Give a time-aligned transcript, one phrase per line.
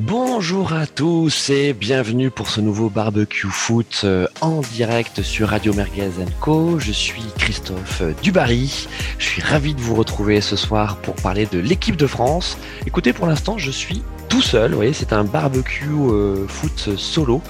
[0.00, 5.74] Bonjour à tous et bienvenue pour ce nouveau barbecue foot euh, en direct sur Radio
[5.74, 6.78] Merguez Co.
[6.78, 8.86] Je suis Christophe Dubarry.
[9.18, 12.58] Je suis ravi de vous retrouver ce soir pour parler de l'équipe de France.
[12.86, 14.70] Écoutez, pour l'instant, je suis tout seul.
[14.70, 17.42] Vous voyez, c'est un barbecue euh, foot solo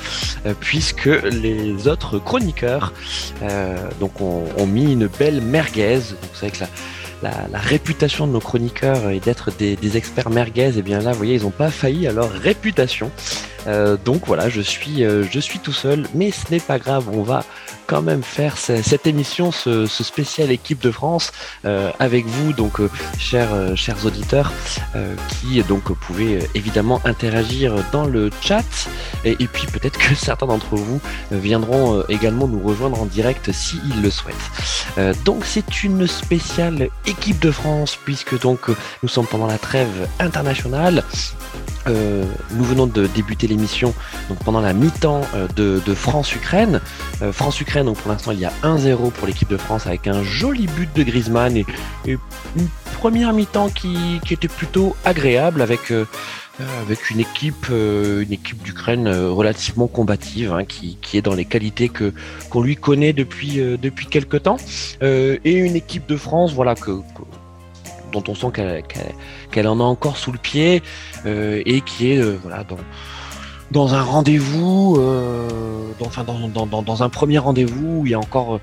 [0.46, 2.94] euh, puisque les autres chroniqueurs
[4.00, 5.96] donc ont, mis une belle merguez.
[5.96, 6.64] Donc, savez que
[7.22, 11.18] la, réputation de nos chroniqueurs et d'être des, experts merguez, et eh bien là, vous
[11.18, 13.10] voyez, ils n'ont pas failli à leur réputation.
[13.66, 17.08] Euh, donc voilà, je suis, euh, je suis tout seul, mais ce n'est pas grave,
[17.12, 17.44] on va
[17.88, 21.32] quand même faire cette émission, ce, spécial équipe de France
[21.64, 22.80] euh, avec vous, donc
[23.18, 24.52] chers, chers auditeurs,
[25.28, 28.88] qui donc pouvaient évidemment interagir dans le chat,
[29.24, 31.00] et, puis peut-être que certains d'entre vous
[31.32, 35.24] viendront également nous rejoindre en direct s'ils le souhaitent.
[35.24, 38.68] donc c'est une spéciale équipe de France, puisque donc
[39.02, 41.02] nous sommes pendant la trêve internationale.
[41.88, 43.94] Euh, nous venons de débuter l'émission
[44.28, 46.80] donc pendant la mi-temps euh, de, France-Ukraine.
[47.22, 50.22] Euh, France-Ukraine, donc pour l'instant il y a 1-0 pour l'équipe de France avec un
[50.22, 51.66] joli but de Griezmann et,
[52.06, 55.92] une première mi-temps qui, était plutôt agréable avec
[56.80, 62.12] avec une équipe, une équipe d'Ukraine relativement combative, hein, qui, est dans les qualités que
[62.50, 64.56] qu'on lui connaît depuis depuis quelques temps,
[65.00, 67.00] et une équipe de France, voilà que
[68.12, 68.52] dont on sent
[69.50, 70.82] qu'elle en a encore sous le pied
[71.26, 72.78] euh, et qui est euh, voilà dans
[73.70, 75.48] dans un rendez-vous, euh,
[76.00, 78.60] enfin dans, un premier rendez-vous il y a encore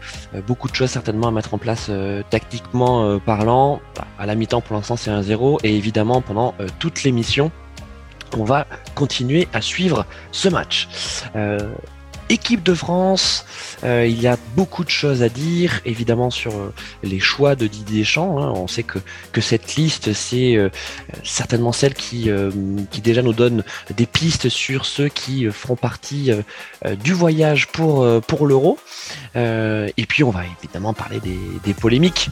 [0.47, 1.91] beaucoup de choses certainement à mettre en place
[2.29, 3.81] tactiquement parlant.
[3.95, 7.51] Bah, à la mi-temps pour l'instant c'est un zéro et évidemment pendant toute l'émission
[8.37, 10.87] on va continuer à suivre ce match.
[12.29, 13.45] Équipe de France,
[13.83, 16.73] euh, il y a beaucoup de choses à dire, évidemment sur euh,
[17.03, 18.41] les choix de Didier Deschamps.
[18.41, 18.51] Hein.
[18.55, 18.97] On sait que,
[19.31, 20.69] que cette liste, c'est euh,
[21.23, 22.29] certainement celle qui,
[22.89, 23.63] qui déjà nous donne
[23.95, 26.31] des pistes sur ceux qui feront partie
[27.03, 28.79] du voyage pour, pour l'euro.
[29.35, 32.29] et puis on va évidemment parler des, des polémiques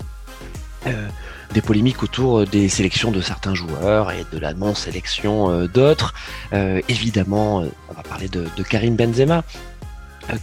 [1.54, 6.14] des polémiques autour des sélections de certains joueurs et de la non-sélection d'autres.
[6.52, 9.44] évidemment, on va parler de, Karim Benzema,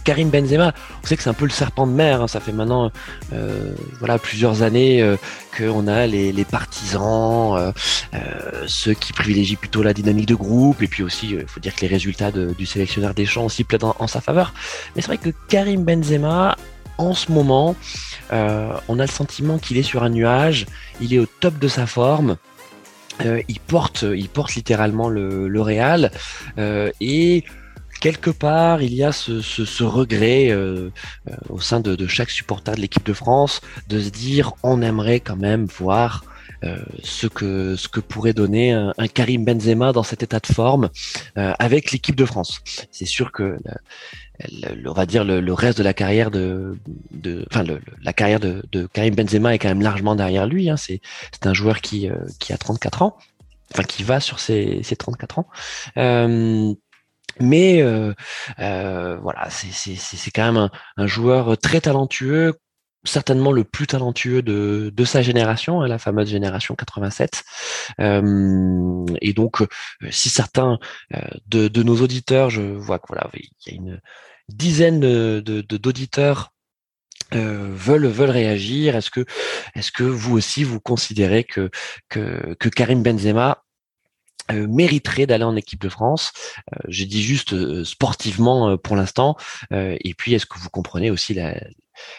[0.03, 2.21] Karim Benzema, on sait que c'est un peu le serpent de mer.
[2.21, 2.27] Hein.
[2.27, 2.91] ça fait maintenant
[3.33, 5.17] euh, voilà plusieurs années euh,
[5.57, 7.73] qu'on a les, partisans,
[8.67, 11.81] ceux qui privilégient plutôt la dynamique de groupe, et puis aussi, il faut dire que
[11.81, 14.53] les résultats du sélectionneur des champs aussi plaident en, sa faveur.
[14.95, 16.57] Mais c'est vrai que Karim Benzema,
[16.97, 17.75] en ce moment,
[18.31, 20.65] on a le sentiment qu'il est sur un nuage.
[20.99, 22.37] Il est au top de sa forme.
[23.23, 26.11] il porte, il littéralement le, le Real
[26.57, 27.43] et
[28.01, 30.89] quelque part, il y a ce, regret euh,
[31.29, 35.21] euh, au sein de, chaque supporter de l'équipe de France de se dire on aimerait
[35.21, 36.25] quand même voir
[36.63, 40.89] euh, ce que ce que pourrait donner un, Karim Benzema dans cet état de forme
[41.35, 42.61] avec l'équipe de France.
[42.91, 43.57] C'est sûr que
[44.85, 46.77] on va dire le, reste de la carrière de,
[47.51, 47.63] enfin
[48.03, 50.69] la carrière de, Karim Benzema est quand même largement derrière lui.
[50.69, 50.77] Hein.
[50.77, 51.01] C'est
[51.31, 53.17] c'est un joueur qui qui a 34 ans,
[53.73, 55.47] enfin qui va sur ses, ses 34 ans.
[57.41, 58.13] Mais euh,
[58.59, 62.53] euh, voilà, c'est quand même un, joueur très talentueux,
[63.03, 67.43] certainement le plus talentueux de, de sa génération, hein, la fameuse génération 87.
[67.99, 69.63] Euh, et donc,
[70.09, 70.77] si certains
[71.47, 74.01] de, de, nos auditeurs, je vois que voilà, il y a une
[74.49, 76.51] dizaine de d'auditeurs
[77.33, 78.95] veulent veulent réagir.
[78.95, 79.25] Est-ce que
[79.75, 81.69] est-ce que vous aussi vous considérez que
[82.09, 83.63] que, que Karim Benzema
[84.51, 86.31] euh, mériterait d'aller en équipe de France.
[86.73, 89.35] Euh, je dis juste euh, sportivement pour l'instant.
[89.71, 91.55] et puis, est-ce que vous comprenez aussi la,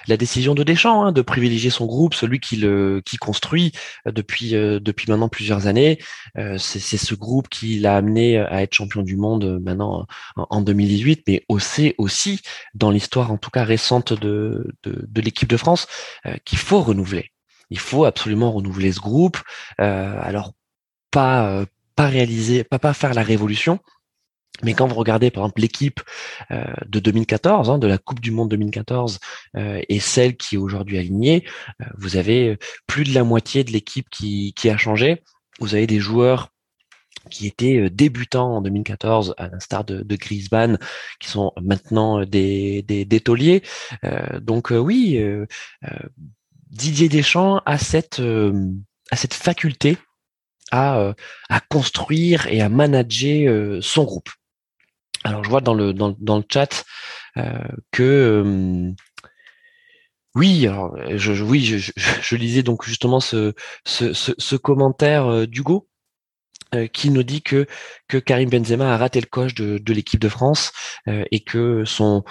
[0.07, 3.73] la décision de Deschamps hein, de privilégier son groupe, celui qui le qui construit
[4.07, 5.99] depuis depuis maintenant plusieurs années.
[6.59, 10.07] c'est ce groupe qui l'a amené à être champion du monde maintenant
[10.37, 12.41] en, 2018, mais aussi aussi
[12.75, 15.87] dans l'histoire en tout cas récente de de, de l'équipe de France
[16.45, 17.31] qu'il faut renouveler.
[17.71, 19.39] Il faut absolument renouveler ce groupe.
[19.79, 20.53] alors
[21.11, 23.81] pas pas réaliser, pas pas faire la révolution.
[24.63, 26.01] Mais quand vous regardez par exemple l'équipe
[26.51, 29.19] euh, de 2014, hein, de la Coupe du Monde 2014,
[29.57, 31.45] euh, et celle qui est aujourd'hui alignée,
[31.81, 35.23] euh, vous avez plus de la moitié de l'équipe qui, qui a changé.
[35.59, 36.51] Vous avez des joueurs
[37.31, 40.79] qui étaient débutants en 2014, à l'instar de, de Griezmann,
[41.21, 43.63] qui sont maintenant des, des, des tauliers.
[44.41, 45.23] donc oui,
[46.71, 49.99] Didier Deschamps a cette, a cette faculté
[50.73, 51.15] à,
[51.49, 54.31] à construire et à manager son groupe.
[55.25, 56.85] Alors je vois dans le dans, dans le chat
[57.37, 57.59] euh,
[57.93, 58.93] que
[60.35, 61.93] oui, alors je, oui, je,
[62.23, 63.53] je, lisais donc justement ce
[63.85, 65.89] ce, ce, ce commentaire d'Hugo
[66.93, 67.67] qui nous dit que
[68.09, 70.73] que Karim Benzema a raté le coche de, de l'équipe de France
[71.07, 72.25] et que son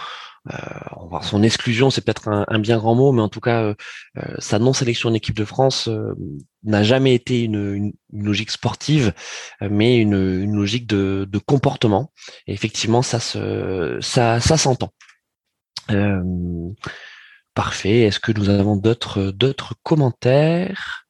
[0.50, 3.76] euh, son exclusion, c'est peut-être un, bien grand mot, mais en tout cas, euh,
[4.18, 5.90] euh, sa non-sélection en équipe de France
[6.64, 9.14] n'a jamais été une, logique sportive,
[9.62, 12.12] mais une, logique de, comportement.
[12.48, 14.92] Effectivement, ça se, ça, ça s'entend.
[17.54, 18.02] parfait.
[18.02, 21.01] Est-ce que nous avons d'autres, d'autres commentaires?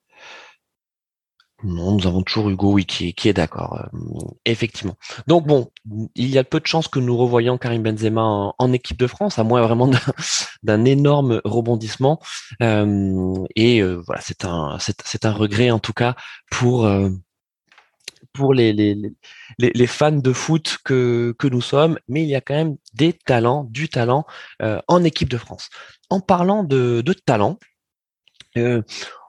[1.64, 3.98] Non, nous avons toujours Hugo, oui, qui, est d'accord, euh,
[4.46, 4.96] effectivement.
[5.28, 5.72] Donc bon,
[6.16, 9.38] il y a peu de chances que nous revoyions Karim Benzema en, équipe de France,
[9.38, 9.90] à moins vraiment
[10.64, 12.20] d'un énorme rebondissement.
[12.62, 16.16] Euh, et euh, voilà, c'est un, c'est un regret en tout cas
[16.50, 16.90] pour
[18.34, 18.96] pour les, les,
[19.60, 23.12] les, fans de foot que, que nous sommes, mais il y a quand même des
[23.12, 24.26] talents, du talent
[24.62, 25.70] en équipe de France.
[26.10, 27.60] En parlant de, de talent,
[28.56, 28.84] on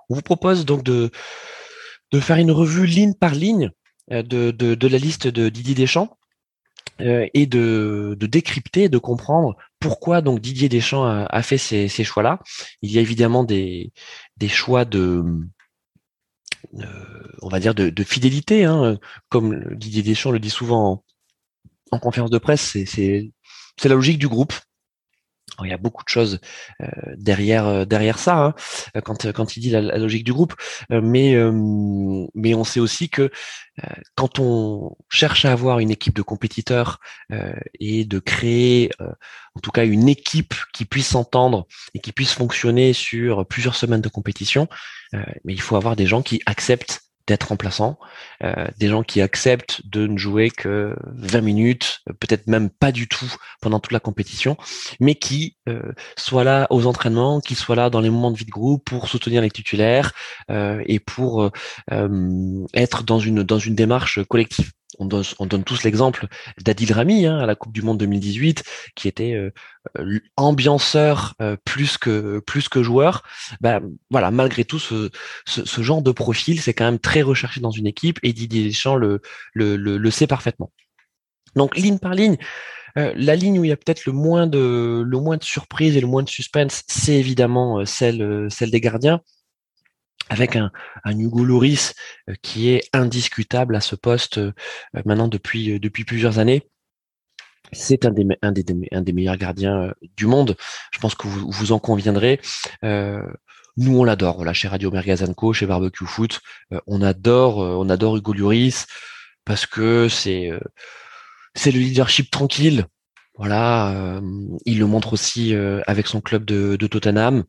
[0.09, 1.11] vous propose donc de
[2.13, 3.71] de faire une revue ligne par ligne
[4.11, 6.17] euh, de, de, la liste de Didier Deschamps
[7.01, 12.05] euh, et de, de, décrypter, de comprendre pourquoi donc Didier Deschamps a, fait ces, ces
[12.05, 12.39] choix-là.
[12.83, 13.93] Il y a évidemment des,
[14.37, 15.25] des choix de,
[16.79, 18.99] euh, on va dire de, de fidélité, hein,
[19.29, 21.05] comme Didier Deschamps le dit souvent en,
[21.93, 23.31] en conférence de presse, c'est
[23.85, 24.55] la logique du groupe
[25.65, 26.41] il y a beaucoup de choses
[26.81, 28.55] euh, derrière euh, derrière ça hein,
[28.97, 30.55] euh, quand quand il dit la, logique du groupe.
[30.91, 31.35] Mais
[32.35, 33.31] mais on sait aussi que
[34.17, 36.99] quand on cherche à avoir une équipe de compétiteurs
[37.81, 38.91] et de créer
[39.55, 44.01] en tout cas une équipe qui puisse s'entendre et qui puisse fonctionner sur plusieurs semaines
[44.01, 44.69] de compétition
[45.13, 47.99] mais il faut avoir des gens qui acceptent d'être remplaçant,
[48.43, 53.09] euh, des gens qui acceptent de ne jouer que 20 minutes, peut-être même pas du
[53.09, 54.57] tout pendant toute la compétition,
[55.01, 58.45] mais qui euh, soient là aux entraînements, qui soient là dans les moments de vie
[58.45, 60.13] de groupe pour soutenir les titulaires
[60.51, 61.51] euh, et pour
[62.75, 66.27] être dans une dans une démarche collective on donne, tous l'exemple
[66.61, 68.63] d'Adil Rami hein, à la Coupe du Monde 2018,
[68.95, 69.51] qui était euh,
[69.99, 73.23] euh, ambianceur euh, plus que plus que joueur.
[73.61, 75.11] Ben voilà, malgré tout, ce,
[75.83, 79.21] genre de profil, c'est quand même très recherché dans une équipe, et Didier Deschamps le,
[79.55, 80.73] le, le, sait parfaitement.
[81.57, 82.37] Donc ligne par ligne,
[82.97, 86.01] la ligne où il y a peut-être le moins de le moins de surprise et
[86.01, 89.21] le moins de suspense, c'est évidemment celle celle des gardiens
[90.33, 90.71] avec un,
[91.05, 91.95] un Hugo Loris
[92.29, 94.53] euh, qui est indiscutable à ce poste euh,
[95.05, 96.63] maintenant depuis, euh, depuis plusieurs années.
[97.73, 100.57] C'est un des, un, des, un des meilleurs gardiens du monde.
[100.93, 102.39] Je pense que vous, vous en conviendrez.
[102.83, 104.37] nous, on l'adore.
[104.37, 106.41] Voilà, chez Radio Mergazanco, chez Barbecue Foot,
[106.87, 108.87] on adore, on adore Hugo Lloris
[109.47, 110.51] parce que c'est,
[111.55, 112.85] c'est le leadership tranquille.
[113.39, 114.21] Voilà,
[114.67, 115.55] il le montre aussi
[115.87, 117.45] avec son club de, de Tottenham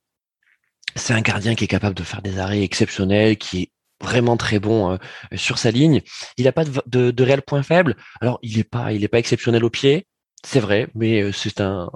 [0.95, 4.59] c'est un gardien qui est capable de faire des arrêts exceptionnels, qui est vraiment très
[4.59, 4.97] bon euh,
[5.35, 6.01] sur sa ligne.
[6.37, 7.95] Il n'a pas de, réel point faible.
[8.21, 10.07] Alors, il n'est pas, pas exceptionnel au pied,
[10.45, 11.89] c'est vrai, mais euh, c'est un,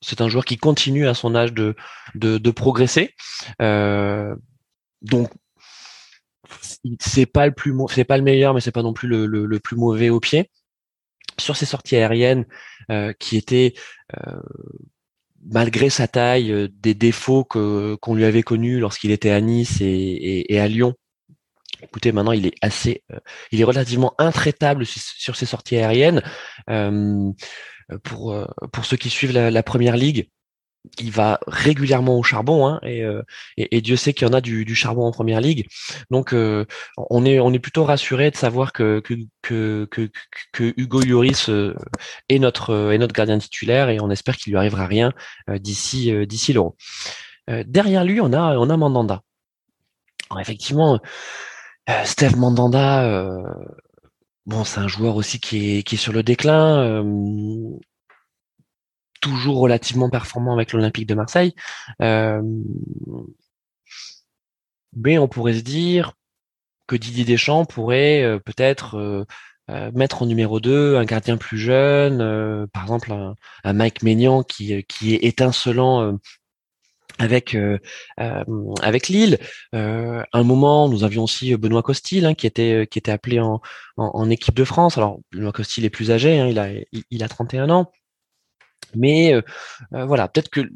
[0.00, 1.76] c'est un joueur qui continue à son âge de,
[2.14, 3.14] de, progresser.
[3.60, 4.34] Euh,
[5.02, 5.30] donc,
[7.00, 9.76] c'est pas le plus, c'est pas le meilleur, mais c'est pas non plus le, plus
[9.76, 10.50] mauvais au pied.
[11.38, 12.44] Sur ses sorties aériennes,
[13.18, 13.72] qui étaient
[15.44, 19.78] malgré sa taille, euh, des défauts que qu'on lui avait connus lorsqu'il était à Nice
[19.80, 20.94] et, à Lyon.
[21.82, 23.18] Écoutez, maintenant il est assez, euh,
[23.50, 26.22] il est relativement intraitable sur ses sorties aériennes.
[26.70, 27.30] Euh,
[28.04, 28.34] pour
[28.72, 30.30] pour ceux qui suivent la première ligue,
[30.98, 33.22] il va régulièrement au charbon hein, euh,
[33.56, 35.66] et, Dieu sait qu'il y en a du, charbon en première ligue.
[36.10, 39.02] Donc euh, on est plutôt rassuré de savoir que
[40.60, 41.74] Hugo Lloris euh,
[42.28, 45.12] est notre gardien titulaire et on espère qu'il lui arrivera rien
[45.48, 46.76] d'ici d'ici l'Euro.
[47.66, 49.22] derrière lui, on a on a Mandanda.
[50.30, 51.00] Alors, effectivement,
[52.04, 53.30] Steve Mandanda.
[54.44, 57.04] Bon, c'est un joueur aussi qui est sur le déclin
[59.22, 61.54] toujours relativement performant avec l'Olympique de Marseille.
[62.02, 62.42] Euh,
[64.94, 66.12] mais on pourrait se dire
[66.86, 69.24] que Didier Deschamps pourrait euh, peut-être euh,
[69.94, 73.12] mettre en numéro 2 un gardien plus jeune, par exemple
[73.64, 76.18] un, Mike Maignan qui, qui est étincelant
[77.18, 77.56] avec
[78.82, 79.38] avec Lille.
[79.72, 83.62] un moment, nous avions aussi Benoît Costil hein, qui était qui était appelé en,
[83.96, 84.98] en, équipe de France.
[84.98, 86.68] Alors Benoît Costil est plus âgé, hein, il a
[87.10, 87.90] il, a 31 ans.
[88.94, 89.42] Mais euh,
[89.94, 90.68] euh, voilà, peut-être que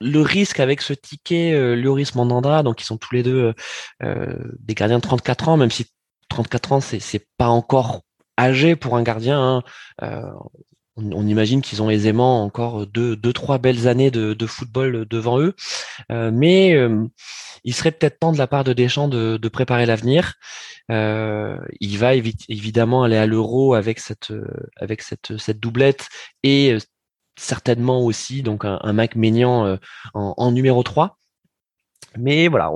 [0.00, 3.54] le risque avec ce ticket, euh, Lloris Mandanda, donc ils sont tous les deux
[4.02, 5.86] euh, des gardiens de 34 ans, même si
[6.28, 8.02] 34 ans c'est c'est pas encore
[8.38, 9.62] âgé pour un gardien.
[10.02, 10.34] Hein.
[10.96, 15.54] on, imagine qu'ils ont aisément encore deux, deux trois belles années de, football devant eux,
[16.10, 16.76] mais
[17.64, 20.34] il serait peut-être temps de la part de Deschamps de, de préparer l'avenir.
[20.90, 24.32] il va évidemment aller à l'Euro avec cette
[24.76, 26.08] avec cette cette doublette
[26.42, 26.76] et
[27.36, 29.78] certainement aussi donc un, Mac Maignan
[30.14, 31.18] en, numéro 3.
[32.18, 32.70] Mais voilà,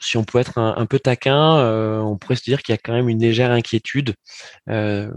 [0.00, 2.80] si on peut être un, peu taquin, euh, on pourrait se dire qu'il y a
[2.82, 4.14] quand même une légère inquiétude
[4.68, 5.10] euh,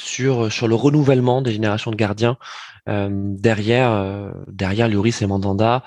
[0.00, 2.38] sur sur le renouvellement des générations de gardiens
[2.88, 5.84] euh, derrière derrière et Mandanda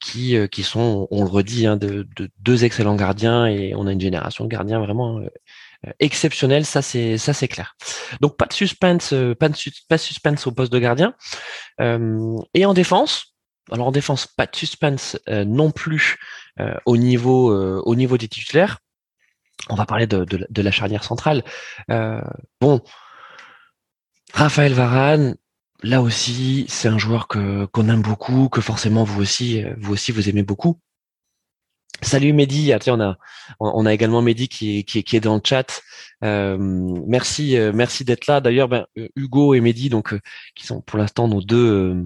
[0.00, 2.06] qui qui sont on le redit hein, de,
[2.38, 5.20] deux excellents gardiens et on a une génération de gardiens vraiment
[6.64, 7.76] ça c'est ça c'est clair
[8.20, 9.12] donc pas de suspense
[9.98, 11.14] suspense au poste de gardien
[11.80, 13.32] et en défense
[13.70, 16.16] alors en défense, pas de suspense euh, non plus
[16.60, 18.78] euh, au niveau euh, au niveau des titulaires.
[19.68, 21.44] On va parler de, la charnière centrale.
[21.88, 22.80] bon,
[24.34, 25.36] Raphaël Varane,
[25.84, 30.42] là aussi, c'est un joueur que qu'on aime beaucoup, que forcément vous aussi vous aimez
[30.42, 30.80] beaucoup.
[32.02, 33.16] Salut Mehdi, ah, on a
[33.60, 35.82] on a également Mehdi qui, qui, qui est dans le chat.
[36.20, 38.40] merci merci d'être là.
[38.40, 40.14] D'ailleurs, ben, Hugo et Mehdi donc
[40.54, 42.04] qui sont pour l'instant nos deux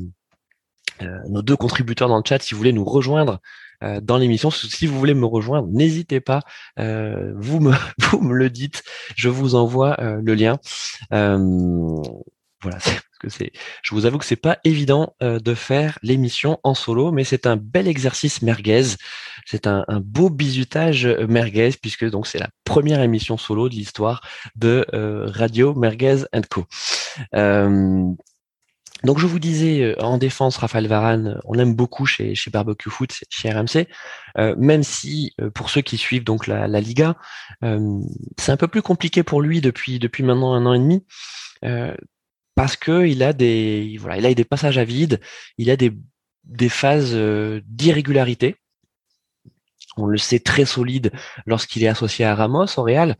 [1.02, 3.40] euh, nos deux contributeurs dans le chat, si vous voulez nous rejoindre
[3.82, 4.50] euh, dans l'émission.
[4.50, 6.40] Si vous voulez me rejoindre, n'hésitez pas.
[6.78, 8.82] Euh, vous me vous me le dites,
[9.14, 10.58] je vous envoie le lien.
[11.10, 12.78] voilà,
[13.28, 17.56] Je vous avoue que c'est pas évident de faire l'émission en solo, mais c'est un
[17.56, 18.96] bel exercice merguez.
[19.44, 24.20] C'est un, beau bisutage merguez puisque donc c'est la première émission solo de l'histoire
[24.56, 24.86] de
[25.32, 26.66] Radio Merguez Co.
[29.04, 33.12] Donc je vous disais euh, en défense, Raphaël Varane, on l'aime beaucoup chez, Barbecue Foot,
[33.30, 33.86] chez RMC,
[34.38, 37.16] euh, même si euh, pour ceux qui suivent donc la, Liga,
[38.38, 41.04] c'est un peu plus compliqué pour lui depuis depuis maintenant un an et demi,
[42.56, 45.20] parce que il a des voilà, il a des passages à vide,
[45.58, 45.92] il a des
[46.44, 47.14] des phases
[47.66, 48.56] d'irrégularité
[49.96, 51.10] on le sait très solide
[51.46, 53.16] lorsqu'il est associé à Ramos au Real,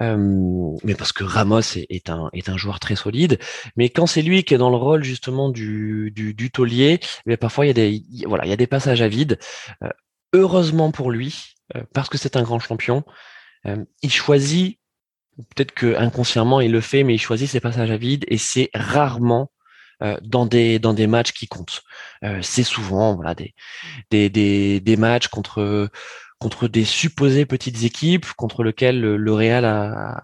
[0.00, 3.38] euh, mais parce que Ramos est, un est un joueur très solide.
[3.76, 7.36] Mais quand c'est lui qui est dans le rôle justement du du, taulier, mais eh
[7.36, 9.38] parfois il y a des voilà il y a des passages à vide.
[9.82, 9.88] Euh,
[10.32, 13.04] heureusement pour lui, euh, parce que c'est un grand champion,
[14.02, 14.79] il choisit
[15.54, 18.70] peut-être que inconsciemment il le fait, mais il choisit ses passages à vide et c'est
[18.74, 19.50] rarement
[20.22, 21.82] dans des dans des matchs qui comptent.
[22.40, 23.54] c'est souvent voilà des,
[24.10, 25.90] des des des matchs contre
[26.38, 30.22] contre des supposées petites équipes contre lesquelles le Real a,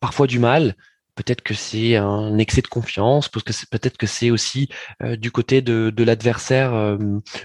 [0.00, 0.74] parfois du mal.
[1.14, 4.68] Peut-être que c'est un excès de confiance, parce que c'est peut-être que c'est aussi
[5.02, 6.98] euh, du côté de, de l'adversaire euh,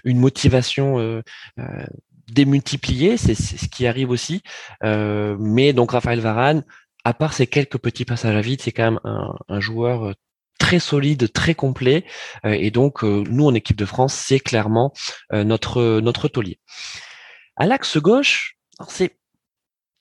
[0.04, 1.22] une motivation euh,
[2.32, 4.42] démultipliée, c'est ce qui arrive aussi.
[4.82, 6.64] mais donc Raphaël Varane,
[7.04, 10.14] à part ces quelques petits passages à vide, c'est quand même un, joueur
[10.60, 12.06] très solide, très complet.
[12.44, 14.94] et donc nous en équipe de France, c'est clairement
[15.32, 16.60] notre notre taulier.
[17.56, 19.20] À l'axe gauche, c'est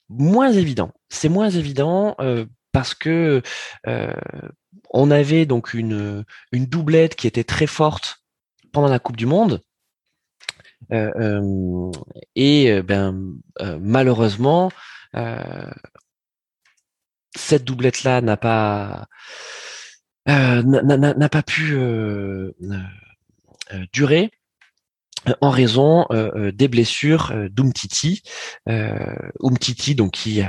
[0.09, 0.93] moins évident.
[1.09, 3.43] C'est moins évident euh, parce que
[3.87, 4.12] euh,
[4.90, 8.23] on avait donc une, une doublette qui était très forte
[8.73, 9.62] pendant la Coupe du Monde.
[10.93, 11.90] Euh,
[12.37, 13.35] et ben
[13.81, 14.71] malheureusement
[17.38, 19.07] cette doublette là n'a pas
[20.26, 21.76] n'a pas pu
[23.92, 24.30] durer
[25.28, 28.23] euh, en raison euh, euh, des blessures d'Umtiti.
[28.66, 30.42] Umtiti, donc qui,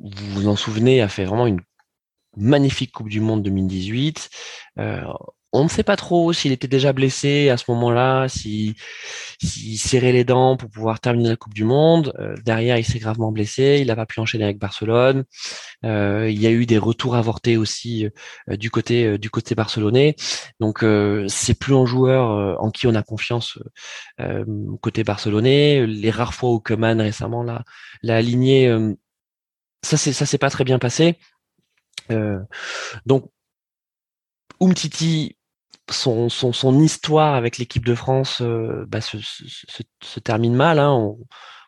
[0.00, 1.60] vous vous en souvenez, a fait vraiment une
[2.36, 4.30] magnifique Coupe du Monde 2018.
[5.52, 8.74] On ne sait pas trop s'il était déjà blessé à ce moment-là, s'il
[9.42, 12.12] si, serrait les dents pour pouvoir terminer la Coupe du Monde.
[12.20, 15.24] Euh, derrière, il s'est gravement blessé, il n'a pas pu enchaîner avec Barcelone.
[15.84, 18.06] Euh, il y a eu des retours avortés aussi
[18.48, 20.14] euh, du côté du côté barcelonais.
[20.60, 20.84] Donc
[21.28, 23.58] c'est plus un joueur en qui on a confiance
[24.80, 25.86] côté barcelonais.
[25.86, 27.64] Les rares fois où Koeman récemment l'a
[28.02, 28.68] l'a aligné,
[29.82, 31.16] ça c'est ça s'est pas très bien passé.
[33.06, 33.30] donc
[34.60, 35.36] Umtiti
[35.92, 39.18] son, histoire avec l'équipe de France euh, bah, se,
[40.20, 40.78] termine mal.
[40.78, 41.14] Hein.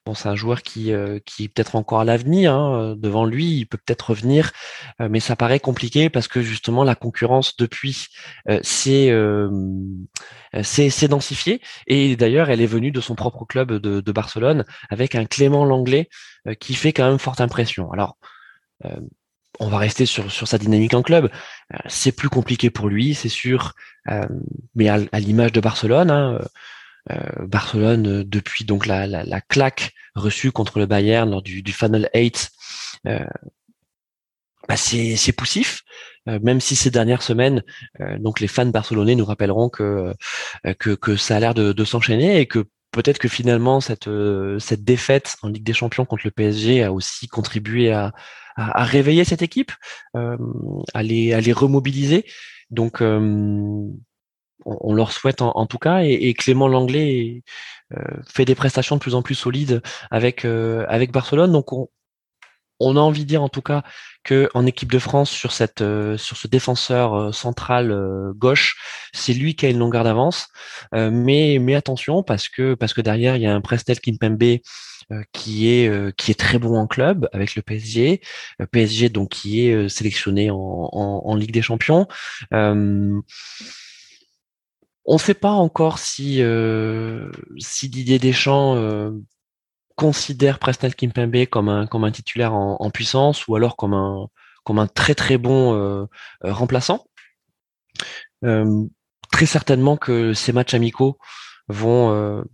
[0.06, 2.94] bon, c'est un joueur qui, euh, qui est peut-être encore à l'avenir hein.
[2.97, 4.52] devant lui, il peut peut-être revenir,
[5.00, 8.09] euh, mais ça paraît compliqué parce que justement la concurrence depuis
[8.62, 9.11] s'est
[11.09, 15.25] densifiée et d'ailleurs elle est venue de son propre club de, de Barcelone avec un
[15.25, 16.09] Clément Langlais
[16.61, 17.92] qui fait quand même forte impression.
[17.92, 18.16] Alors
[19.62, 21.31] on va rester sur, sur sa dynamique en club.
[21.73, 23.75] Euh, c'est plus compliqué pour lui, c'est sûr,
[24.11, 24.26] euh,
[24.75, 26.40] mais à, l'image de Barcelone, hein,
[27.11, 32.11] euh, Barcelone depuis donc la, la, claque reçue contre le Bayern lors du, du Final
[32.14, 32.50] 8,
[34.69, 35.83] bah c'est poussif,
[36.26, 37.64] même si ces dernières semaines,
[38.21, 40.14] donc les fans barcelonais nous rappelleront que
[40.78, 44.08] que, que ça a l'air de, de s'enchaîner et que peut-être que finalement cette
[44.58, 48.12] cette défaite en Ligue des Champions contre le PSG a aussi contribué à,
[48.56, 49.72] à, réveiller cette équipe,
[50.16, 50.37] euh,
[50.94, 52.25] à les à les remobiliser.
[52.70, 53.02] Donc
[54.64, 56.02] on, leur souhaite en, tout cas.
[56.02, 57.42] Et, Clément Langlais
[57.92, 61.52] euh, fait des prestations de plus en plus solides avec euh, avec Barcelone.
[61.52, 61.88] Donc on,
[62.82, 63.82] on a envie de dire en tout cas
[64.24, 67.94] que en équipe de France sur cette euh, sur ce défenseur central
[68.36, 68.76] gauche,
[69.12, 70.48] c'est lui qui a une longueur d'avance.
[70.92, 74.58] mais mais attention parce que parce que derrière il y a un Prestel Kimpembe
[75.32, 78.20] qui est qui est très bon en club avec le PSG,
[78.70, 82.06] PSG donc qui est sélectionné en, en, Ligue des Champions.
[85.04, 89.10] On ne sait pas encore si, euh, si Didier Deschamps euh,
[90.02, 94.26] considère Presnel Kimpembe comme un, comme un titulaire en, puissance ou alors comme un,
[94.64, 96.06] comme un très très bon euh,
[96.42, 97.06] remplaçant.
[98.42, 101.18] très certainement que ces matchs amicaux
[101.68, 102.44] vont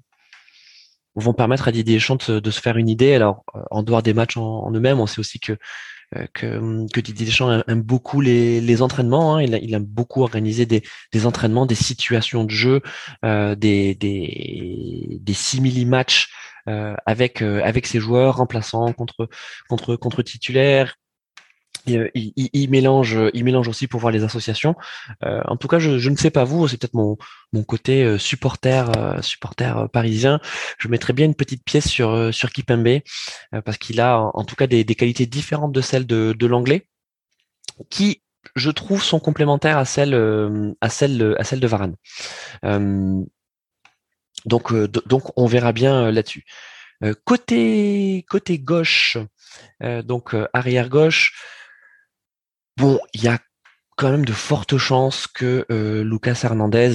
[1.15, 3.15] vont permettre à Didier Deschamps de, se faire une idée.
[3.15, 5.57] Alors, en dehors des matchs en eux-mêmes, on sait aussi que
[6.17, 9.37] euh, que, Didier Deschamps aime beaucoup les, entraînements.
[9.37, 9.43] Hein.
[9.43, 10.83] Il, aime beaucoup organiser des,
[11.27, 12.81] entraînements, des situations de jeu,
[13.25, 16.58] euh, des, des, des simili-matchs euh,
[17.07, 19.29] avec, euh, avec ses joueurs remplaçants contre,
[19.69, 20.97] contre, contre titulaires,
[21.91, 24.75] euh, il, mélange, il mélange aussi pour voir les associations.
[25.25, 27.17] Euh, en tout cas, je, je, ne sais pas vous, c'est peut-être mon,
[27.53, 28.91] mon côté euh, supporter,
[29.23, 30.41] supporter parisien.
[30.79, 33.01] Je mettrais bien une petite pièce sur sur Kipembe
[33.65, 36.87] parce qu'il a en, tout cas des, des, qualités différentes de celles de, de l'anglais,
[37.91, 38.23] qui
[38.55, 40.15] je trouve sont complémentaires à celles
[40.81, 41.95] à celle à celle de Varane.
[44.45, 46.45] Donc donc on verra bien là-dessus.
[47.25, 49.19] côté côté gauche,
[49.81, 51.33] donc arrière gauche.
[52.77, 53.39] Bon, il y a
[53.99, 56.95] quand même de fortes chances que euh, Lucas Hernandez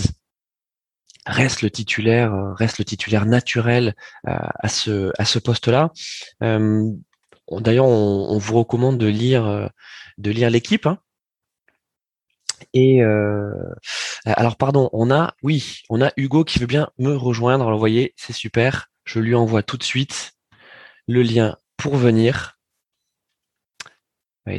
[1.25, 3.93] reste le titulaire, euh, reste le titulaire naturel
[4.27, 5.91] euh, à ce à ce poste-là.
[6.39, 9.69] D'ailleurs, on, vous recommande de lire
[10.17, 10.88] de lire l'équipe.
[10.88, 10.97] Hein.
[12.73, 13.01] Et
[14.25, 17.65] alors, pardon, on a oui, on a Hugo qui veut bien me rejoindre.
[17.65, 18.89] Alors, vous voyez, c'est super.
[19.05, 20.33] Je lui envoie tout de suite
[21.07, 22.57] le lien pour venir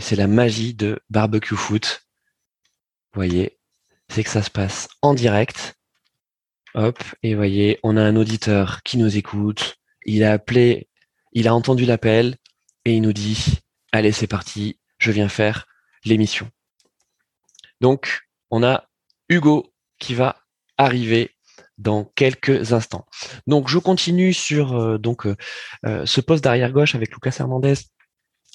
[0.01, 2.07] c'est la magie de barbecue foot.
[3.13, 3.59] Vous voyez,
[4.09, 5.77] c'est que ça se passe en direct.
[6.75, 9.77] Hop, et vous voyez, on a un auditeur qui nous écoute.
[10.07, 10.89] Il a appelé,
[11.33, 12.37] il a entendu l'appel
[12.85, 13.59] et il nous dit,
[13.93, 15.67] allez, c'est parti, je viens faire
[16.05, 16.51] l'émission.
[17.85, 18.89] Donc, on a
[19.29, 20.37] Hugo qui va
[20.79, 21.33] arriver
[21.77, 23.05] dans quelques instants.
[23.47, 25.35] Donc, je continue sur euh, euh,
[25.85, 27.75] euh, ce poste d'arrière gauche avec Lucas Hernandez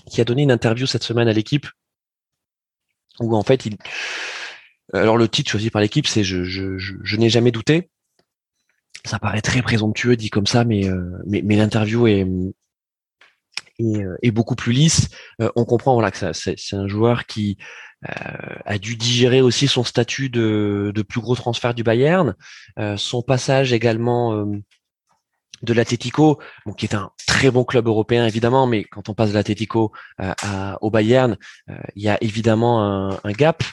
[0.10, 1.68] qui a donné une interview cette semaine à l'équipe
[3.20, 3.78] où en fait il
[4.94, 7.92] alors le titre choisi par l'équipe c'est je, n'ai jamais douté
[9.06, 10.88] ça paraît très présomptueux dit comme ça mais
[11.28, 12.26] l'interview est,
[14.24, 15.10] est, beaucoup plus lisse
[15.58, 17.58] on comprend voilà que c'est un joueur qui
[18.04, 22.36] a dû digérer aussi son statut de, de plus gros transfert du Bayern
[22.96, 24.46] son passage également
[25.62, 29.30] de l'Atletico, bon, qui est un très bon club européen évidemment, mais quand on passe
[29.30, 30.34] de l'Atletico euh,
[30.82, 31.38] au Bayern,
[31.70, 32.82] euh, il y a évidemment
[33.24, 33.64] un, gap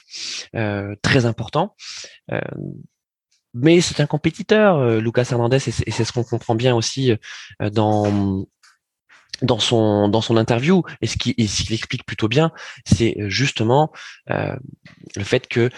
[0.55, 1.75] euh, très important.
[3.55, 7.13] mais c'est un compétiteur, Lucas Hernandez, et c'est ce qu'on comprend bien aussi
[7.73, 8.45] dans
[9.43, 12.53] dans son dans son interview et ce qui ce qu'il explique plutôt bien,
[12.85, 13.93] c'est justement
[14.29, 15.71] le fait que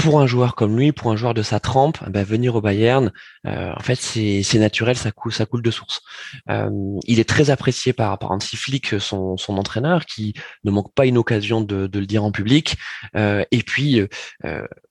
[0.00, 3.12] pour un joueur comme lui, pour un joueur de sa trempe, bah, venir au Bayern,
[3.46, 6.00] euh, en fait, c'est naturel, ça coule, ça coule de source.
[6.48, 6.70] Euh,
[7.06, 11.06] il est très apprécié par, par Hansi Flick, son, son entraîneur, qui ne manque pas
[11.06, 12.76] une occasion de, de le dire en public.
[13.14, 14.02] Euh, et puis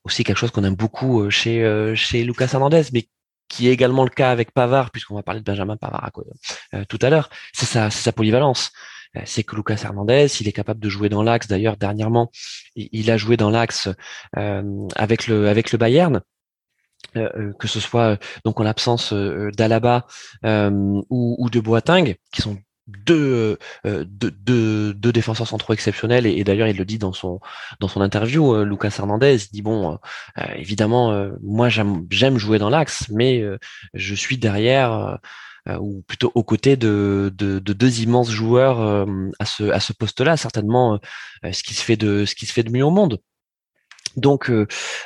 [0.03, 3.07] aussi quelque chose qu'on aime beaucoup chez chez Lucas Hernandez, mais
[3.49, 6.11] qui est également le cas avec Pavard, puisqu'on va parler de Benjamin Pavard
[6.87, 8.71] tout à l'heure, c'est sa, polyvalence.
[9.17, 11.47] Euh, c'est que Lucas Hernandez, il est capable de jouer dans l'axe.
[11.47, 12.31] D'ailleurs, dernièrement,
[12.75, 13.89] il a joué dans l'axe
[14.37, 16.21] euh, avec le Bayern.
[17.15, 20.05] Euh, que ce soit donc en l'absence d'Alaba
[20.43, 22.57] ou, de Boateng, qui sont
[23.05, 27.39] deux, deux, deux, défenseurs centraux exceptionnels et, d'ailleurs il le dit dans son
[27.79, 29.97] dans son interview Lucas Hernandez dit bon
[30.55, 33.43] évidemment moi j'aime jouer dans l'axe mais
[33.93, 35.19] je suis derrière
[35.67, 39.05] euh, ou plutôt aux côtés de, de, de deux immenses joueurs euh,
[39.39, 40.99] à ce, à ce poste-là, certainement
[41.43, 43.19] euh, ce qui se fait de ce qui se fait de mieux au monde.
[44.15, 44.51] Donc,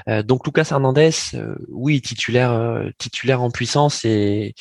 [0.08, 1.12] donc Lucas Hernandez,
[1.70, 4.56] oui, titulaire, titulaire en puissance et,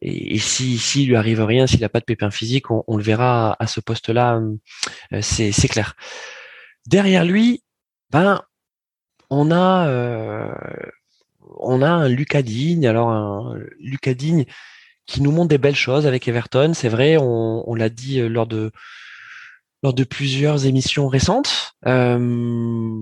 [0.00, 3.56] et, si, si lui arrive rien, s'il n'a pas de pépin physique, on, le verra
[3.58, 4.40] à ce poste-là,
[5.20, 5.94] c'est clair.
[6.86, 7.62] Derrière lui,
[8.10, 8.40] Ben,
[9.30, 10.54] on a, euh,
[11.58, 12.86] on a un Lucas Digne.
[12.86, 13.58] Alors, un
[15.06, 16.72] qui nous montre des belles choses avec Everton.
[16.74, 18.72] C'est vrai, on, l'a dit lors de
[19.82, 21.74] lors de plusieurs émissions récentes.
[21.86, 22.98] Euh,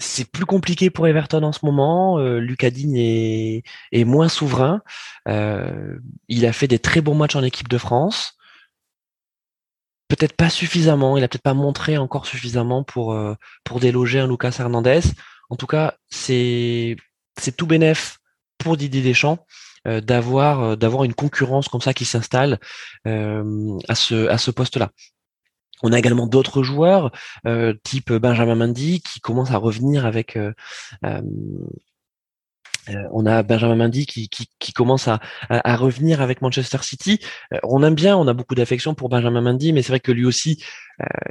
[0.00, 2.18] c'est plus compliqué pour Everton en ce moment.
[2.18, 4.82] Euh, est, moins souverain.
[5.28, 8.36] Euh, il a fait des très bons matchs en équipe de France.
[10.08, 11.16] Peut-être pas suffisamment.
[11.16, 15.02] Il a peut-être pas montré encore suffisamment pour euh, pour déloger un Lucas Hernandez.
[15.50, 16.96] En tout cas, c'est
[17.38, 18.18] c'est tout bénéf
[18.58, 19.46] pour Didier Deschamps
[19.86, 22.58] euh, d'avoir d'avoir une concurrence comme ça qui s'installe
[23.04, 24.90] à ce à ce poste-là.
[25.82, 27.10] On a également d'autres joueurs,
[27.46, 30.36] euh, type Benjamin Mendy, qui commence à revenir avec.
[30.36, 30.52] Euh,
[31.04, 31.22] euh,
[33.12, 37.20] on a Benjamin Mendy qui, qui, commence à, à, revenir avec Manchester City.
[37.62, 40.24] on aime bien, on a beaucoup d'affection pour Benjamin Mendy, mais c'est vrai que lui
[40.24, 40.64] aussi,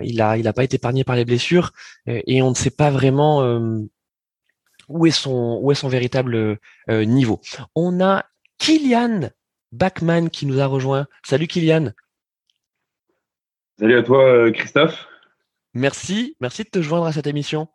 [0.02, 1.72] il a il a pas été épargné par les blessures
[2.06, 3.42] et on ne sait pas vraiment
[4.88, 7.42] où est son où est son véritable niveau.
[7.76, 8.26] On a
[8.60, 9.30] Kylian
[9.72, 11.08] Bachmann qui nous a rejoint.
[11.26, 11.94] Salut Kylian.
[13.80, 15.08] Salut à toi, euh, Christophe.
[15.74, 17.70] Merci, merci de te joindre à cette émission.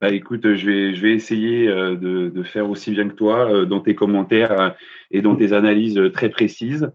[0.00, 3.64] Bah, écoute, je vais, je vais essayer euh, de, faire aussi bien que toi euh,
[3.64, 4.76] dans tes commentaires
[5.10, 6.92] et dans tes analyses très précises,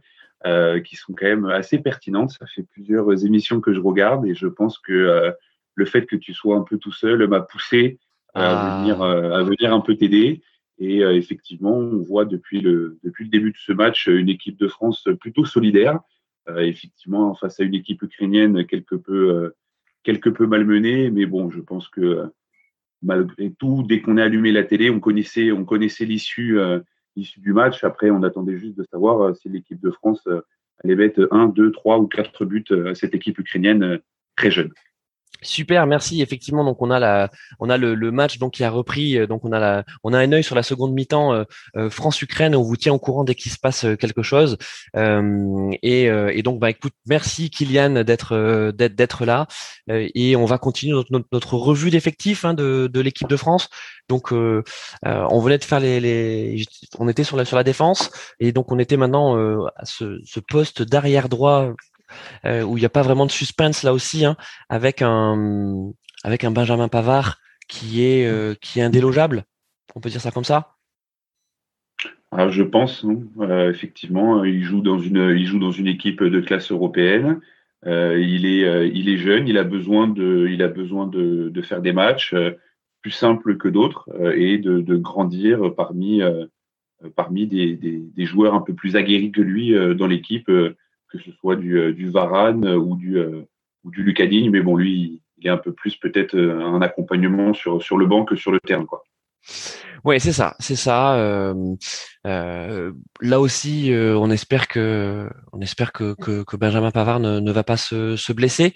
[0.85, 2.31] qui sont quand même assez pertinentes.
[2.31, 5.33] Ça fait plusieurs émissions que je regarde et je pense que
[5.75, 7.99] le fait que tu sois un peu tout seul m'a poussé
[8.33, 8.79] à, ah.
[8.79, 10.41] venir, à venir un peu t'aider.
[10.79, 14.69] Et effectivement, on voit depuis le, depuis le début de ce match une équipe de
[14.69, 16.22] France plutôt solidaire euh,
[16.57, 19.55] effectivement, face à une équipe ukrainienne quelque peu, euh,
[20.03, 22.25] quelque peu malmenée, mais bon, je pense que euh,
[23.01, 26.57] malgré tout, dès qu'on a allumé la télé, on connaissait, on connaissait l'issue,
[27.17, 27.83] l'issue du match.
[27.83, 30.25] Après, on attendait juste de savoir si l'équipe de France
[30.83, 33.99] allait mettre un, deux, trois ou quatre buts à cette équipe ukrainienne
[34.37, 34.71] très jeune.
[35.43, 36.21] Super, merci.
[36.21, 37.29] Effectivement, donc on a la,
[37.59, 39.17] on a le, match donc qui a repris.
[39.17, 41.43] Euh, donc on a la, on a un œil sur la seconde mi-temps euh,
[41.75, 42.55] euh, France-Ukraine.
[42.55, 44.57] On vous tient au courant dès qu'il se passe quelque chose.
[44.95, 49.47] et, donc bah écoute, merci Kylian d'être d'être là.
[49.87, 51.01] et on va continuer
[51.31, 53.69] notre, revue d'effectifs hein, de, l'équipe de France.
[54.09, 56.65] Donc on venait de faire les,
[56.99, 59.35] on était sur la sur la défense et donc on était maintenant
[59.75, 61.73] à ce, ce poste d'arrière droit
[62.45, 64.35] euh, où il n'y a pas vraiment de suspense là aussi, hein,
[64.69, 65.91] avec un
[66.23, 69.43] avec un Benjamin Pavard qui est euh, qui est indélogeable.
[69.95, 70.75] On peut dire ça comme ça?
[72.31, 73.05] Alors, je pense,
[73.39, 77.39] euh, effectivement, il joue dans une il joue dans une équipe de classe européenne.
[77.85, 81.81] il est il est jeune, il a besoin de il a besoin de, de faire
[81.81, 82.35] des matchs
[83.01, 86.21] plus simples que d'autres et de, grandir parmi
[87.15, 90.49] parmi des, des, joueurs un peu plus aguerris que lui dans l'équipe
[91.13, 93.43] que ce soit du, euh, du Varane ou du, euh,
[93.83, 97.53] ou du Lucadine, mais bon, lui, il est un peu plus peut-être euh, un accompagnement
[97.53, 99.03] sur, sur le banc que sur le terrain, quoi.
[100.03, 101.15] Ouais, c'est ça, c'est ça.
[101.15, 107.51] Euh, là aussi, on espère que, on espère que, que, que Benjamin Pavard ne, ne,
[107.53, 108.73] va pas se, se blesser.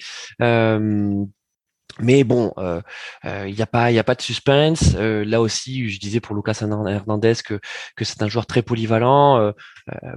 [1.99, 4.93] Mais bon, il euh, n'y euh, a pas, il a pas de suspense.
[4.95, 7.59] Euh, là aussi, je disais pour Lucas Hernandez que
[7.95, 9.39] que c'est un joueur très polyvalent.
[9.39, 9.51] Euh,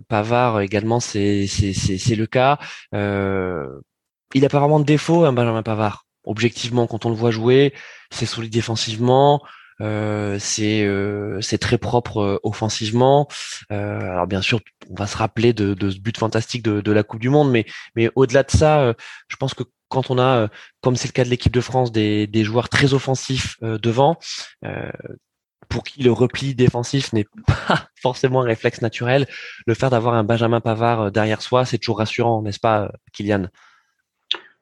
[0.08, 2.58] Pavard également, c'est c'est c'est le cas.
[2.92, 6.06] il a pas vraiment de défaut, hein, Benjamin Pavard.
[6.24, 7.72] Objectivement, quand on le voit jouer,
[8.10, 9.42] c'est solide défensivement.
[9.80, 10.86] Euh, c'est
[11.40, 13.28] c'est très propre offensivement.
[13.72, 16.92] Euh, alors bien sûr, on va se rappeler de, de ce but fantastique de, de,
[16.92, 17.66] la Coupe du Monde, mais
[17.96, 18.94] mais au-delà de ça,
[19.28, 20.48] je pense que quand on a, euh,
[20.80, 24.16] comme c'est le cas de l'équipe de France, des, joueurs très offensifs euh, devant,
[24.64, 24.90] euh,
[25.68, 29.26] pour qui le repli défensif n'est pas forcément un réflexe naturel,
[29.66, 33.48] le fait d'avoir un Benjamin Pavard derrière soi, c'est toujours rassurant, n'est-ce pas, Kylian?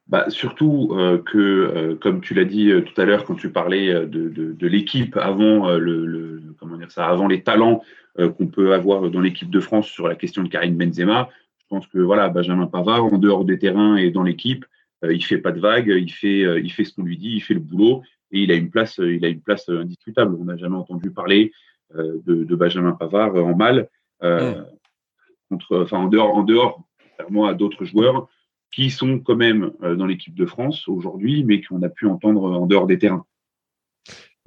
[0.08, 5.16] Bah, surtout que, comme tu l'as dit tout à l'heure quand tu parlais de, l'équipe
[5.16, 7.82] avant le, comment dire ça, avant les talents
[8.16, 11.86] qu'on peut avoir dans l'équipe de France sur la question de Karim Benzema, je pense
[11.86, 14.64] que voilà Benjamin Pavard en dehors des terrains et dans l'équipe,
[15.04, 17.34] euh, il fait pas de vagues, il fait, euh, il fait ce qu'on lui dit,
[17.34, 20.36] il fait le boulot et il a une place, il a une place indiscutable.
[20.40, 21.52] On n'a jamais entendu parler
[21.94, 23.88] euh, de, de, Benjamin Pavard en mal,
[25.50, 28.28] contre, enfin en dehors, en dehors, contrairement à d'autres joueurs
[28.72, 32.66] qui sont quand même dans l'équipe de France aujourd'hui, mais qu'on a pu entendre en
[32.66, 33.24] dehors des terrains.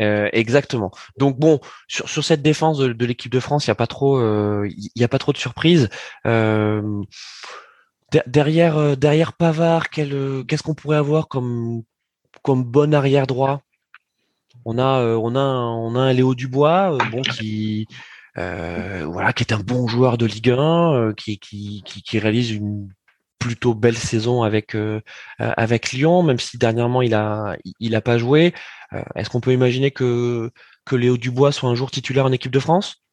[0.01, 0.91] Euh, exactement.
[1.17, 4.19] Donc bon, sur, sur cette défense de, l'équipe de France, il n'y a pas trop,
[4.65, 5.89] il y a pas trop de surprises.
[6.25, 7.03] Euh,
[8.27, 11.83] derrière, euh, derrière Pavard, euh, qu'est-ce qu'on pourrait avoir comme,
[12.41, 13.61] comme bon arrière droit?
[14.65, 17.87] On a, euh, on a, on a un Léo Dubois, bon qui,
[18.35, 22.89] voilà, qui est un bon joueur de Ligue 1, qui, qui, qui, réalise une
[23.41, 24.77] plutôt belle saison avec
[25.39, 28.53] avec Lyon, même si dernièrement il a il a pas joué.
[29.15, 30.51] Est-ce qu'on peut imaginer que
[30.85, 33.03] que Léo Dubois soit un jour titulaire en équipe de France?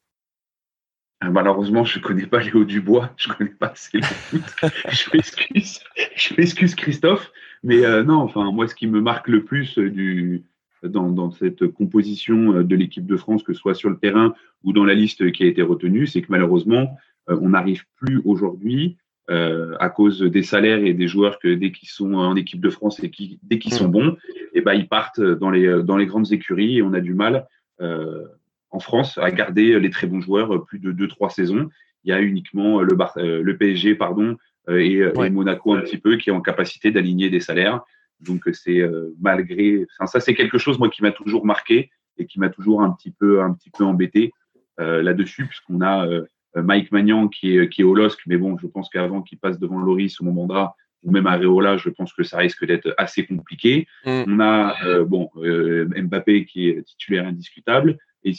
[1.20, 4.42] Malheureusement, je ne connais pas Léo Dubois, je ne connais pas assez le foot.
[4.90, 5.80] je m'excuse,
[6.14, 7.32] je m'excuse Christophe,
[7.64, 10.44] mais non, enfin moi, ce qui me marque le plus du
[10.84, 14.72] dans, dans cette composition de l'équipe de France, que ce soit sur le terrain ou
[14.72, 18.96] dans la liste qui a été retenue, c'est que malheureusement, on n'arrive plus aujourd'hui
[19.30, 22.70] euh, à cause des salaires et des joueurs que dès qu'ils sont en équipe de
[22.70, 25.98] France et qui, dès qu'ils sont bons, et eh ben ils partent dans les dans
[25.98, 27.46] les grandes écuries et on a du mal
[27.82, 28.24] euh,
[28.70, 31.68] en France à garder les très bons joueurs plus de deux trois saisons.
[32.04, 34.36] Il y a uniquement le euh, le PSG pardon
[34.70, 37.82] et, Monaco un petit peu qui est en capacité d'aligner des salaires.
[38.20, 38.82] Donc c'est
[39.20, 42.90] malgré ça c'est quelque chose moi qui m'a toujours marqué et qui m'a toujours un
[42.90, 44.32] petit peu un petit peu embêté
[44.78, 46.24] là-dessus puisqu'on a euh,
[46.56, 49.58] Mike Magnan qui est, qui est au LOSC, mais bon, je pense qu'avant qu'il passe
[49.58, 53.86] devant Loris ou Momandra ou même Areola, je pense que ça risque d'être assez compliqué.
[54.04, 54.22] Mm.
[54.26, 58.32] On a euh, bon euh, Mbappé qui est titulaire indiscutable et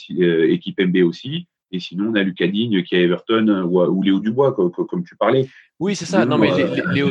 [0.52, 1.48] équipe MB aussi.
[1.72, 5.48] Et sinon, on a Lucas Digne qui est Everton ou, Léo Dubois, comme, tu parlais.
[5.80, 6.26] Oui, c'est ça.
[6.26, 6.50] Non, mais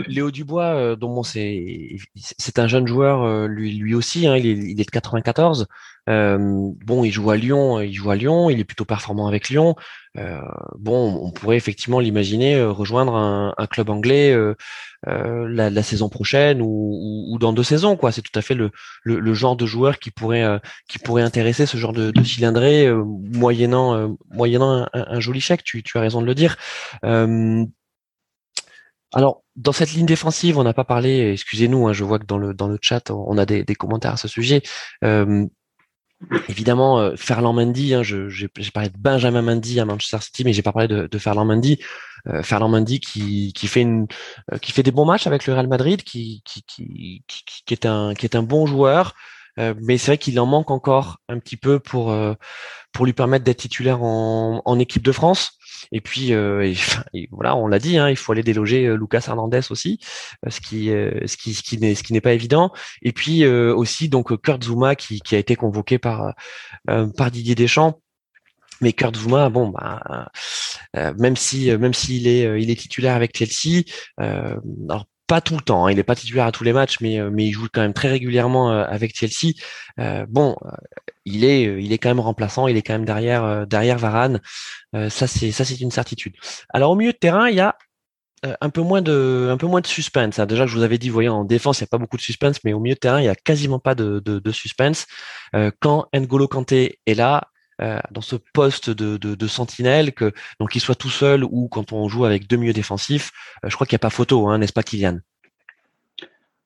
[0.09, 4.27] Léo, Dubois, dont c'est c'est un jeune joueur, lui, lui aussi.
[4.27, 5.69] Hein, il, est, il, est, de 94.
[6.09, 7.81] bon, il joue à Lyon.
[7.81, 8.51] Il joue à Lyon.
[8.51, 9.77] Il est plutôt performant avec Lyon.
[10.19, 10.41] Euh,
[10.79, 14.55] bon, on pourrait effectivement l'imaginer euh, rejoindre un, club anglais euh,
[15.07, 17.97] la, saison prochaine ou, dans deux saisons.
[17.97, 18.11] quoi.
[18.13, 18.71] C'est tout à fait le,
[19.35, 20.43] genre de joueur qui pourrait
[21.23, 23.03] intéresser ce genre de, de
[23.37, 25.63] moyennant un, joli chèque.
[25.63, 26.57] Tu, as raison de le dire.
[29.15, 31.33] alors, dans cette ligne défensive, on n'a pas parlé.
[31.33, 34.63] Excusez-nous, hein, je vois que dans le chat, on a des, commentaires à ce sujet.
[36.49, 40.63] Évidemment, euh, Ferland Mendy, hein, j'ai parlé de Benjamin Mendy à Manchester City, mais j'ai
[40.63, 41.79] pas parlé de, de Ferland Mendy.
[42.27, 44.07] Euh, Ferland Mendy qui, qui fait une,
[44.53, 47.23] euh, qui fait des bons matchs avec le Real Madrid, qui, qui, qui,
[47.65, 49.15] qui, est un, qui est un bon joueur,
[49.59, 52.15] euh, mais c'est vrai qu'il en manque encore un petit peu pour,
[52.93, 55.58] pour lui permettre d'être titulaire en, en équipe de France.
[55.93, 56.73] Et puis euh,
[57.31, 59.99] voilà, on l'a dit, hein, il faut aller déloger euh, Lucas Hernandez aussi,
[60.47, 62.73] euh, ce qui ce qui ce qui n'est ce qui n'est pas évident.
[63.03, 66.35] Et puis aussi donc Kurt Zuma qui, qui a été convoqué par
[67.17, 68.01] par Didier Deschamps.
[68.81, 70.31] Mais Kurt Zuma, bon, bah,
[70.95, 73.83] même si même s'il est il est titulaire avec Chelsea,
[74.19, 75.87] alors pas tout le temps.
[75.87, 75.93] Hein.
[75.93, 78.09] Il n'est pas titulaire à tous les matchs, mais, mais il joue quand même très
[78.09, 79.55] régulièrement avec Chelsea.
[80.29, 80.57] bon,
[81.25, 82.67] il est, il est quand même remplaçant.
[82.67, 84.41] Il est quand même derrière, derrière Varane.
[84.93, 86.35] ça, c'est ça, c'est une certitude.
[86.71, 87.77] Alors au milieu de terrain, il y a
[88.61, 90.39] un peu moins de, un peu moins de suspense.
[90.39, 90.47] Hein.
[90.47, 92.59] Déjà, je vous avais dit, voyez, en défense, il n'y a pas beaucoup de suspense,
[92.65, 95.07] mais au milieu de terrain, il y a quasiment pas de, de, suspense.
[95.81, 100.95] quand N'Golo Kanté est là, dans ce poste de, de, sentinelle, que donc qu'il soit
[100.95, 103.31] tout seul ou quand on joue avec deux milieux défensifs,
[103.65, 105.19] je crois qu'il n'y a pas photo, hein, n'est-ce pas, Kylian?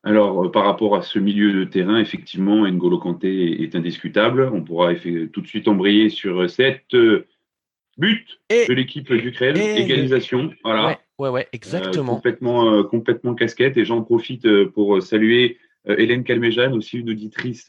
[0.04, 4.50] Alors, euh, par rapport à ce milieu de terrain, effectivement, N'Golo Kanté est, indiscutable.
[4.52, 7.26] On pourra tout de suite embrayer sur cette euh,
[7.98, 10.50] but de l'équipe d'Ukraine, égalisation.
[10.64, 10.98] Voilà.
[11.18, 12.12] Ouais, ouais, exactement.
[12.12, 13.76] Euh, complètement, complètement casquette.
[13.76, 17.68] Et j'en profite pour saluer Hélène Calméjeanne, aussi une auditrice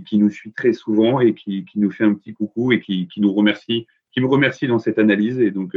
[0.00, 3.32] qui, nous suit très souvent et qui, nous fait un petit coucou et qui, nous
[3.32, 5.40] remercie, qui me remercie dans cette analyse.
[5.40, 5.74] Et donc,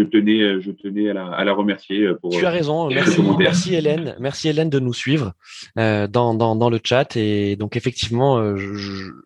[0.00, 2.30] je tenais, euh, je tenais à la, remercier euh, pour.
[2.30, 2.88] Tu as euh, raison.
[2.88, 4.16] Merci, merci, Hélène.
[4.18, 5.32] Merci Hélène de nous suivre
[5.76, 7.16] dans, dans, le chat.
[7.16, 8.54] Et donc effectivement,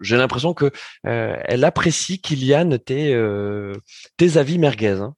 [0.01, 0.71] j'ai l'impression que
[1.03, 3.17] elle apprécie Kylian tes,
[4.17, 5.01] tes avis merguez.
[5.01, 5.15] Hein.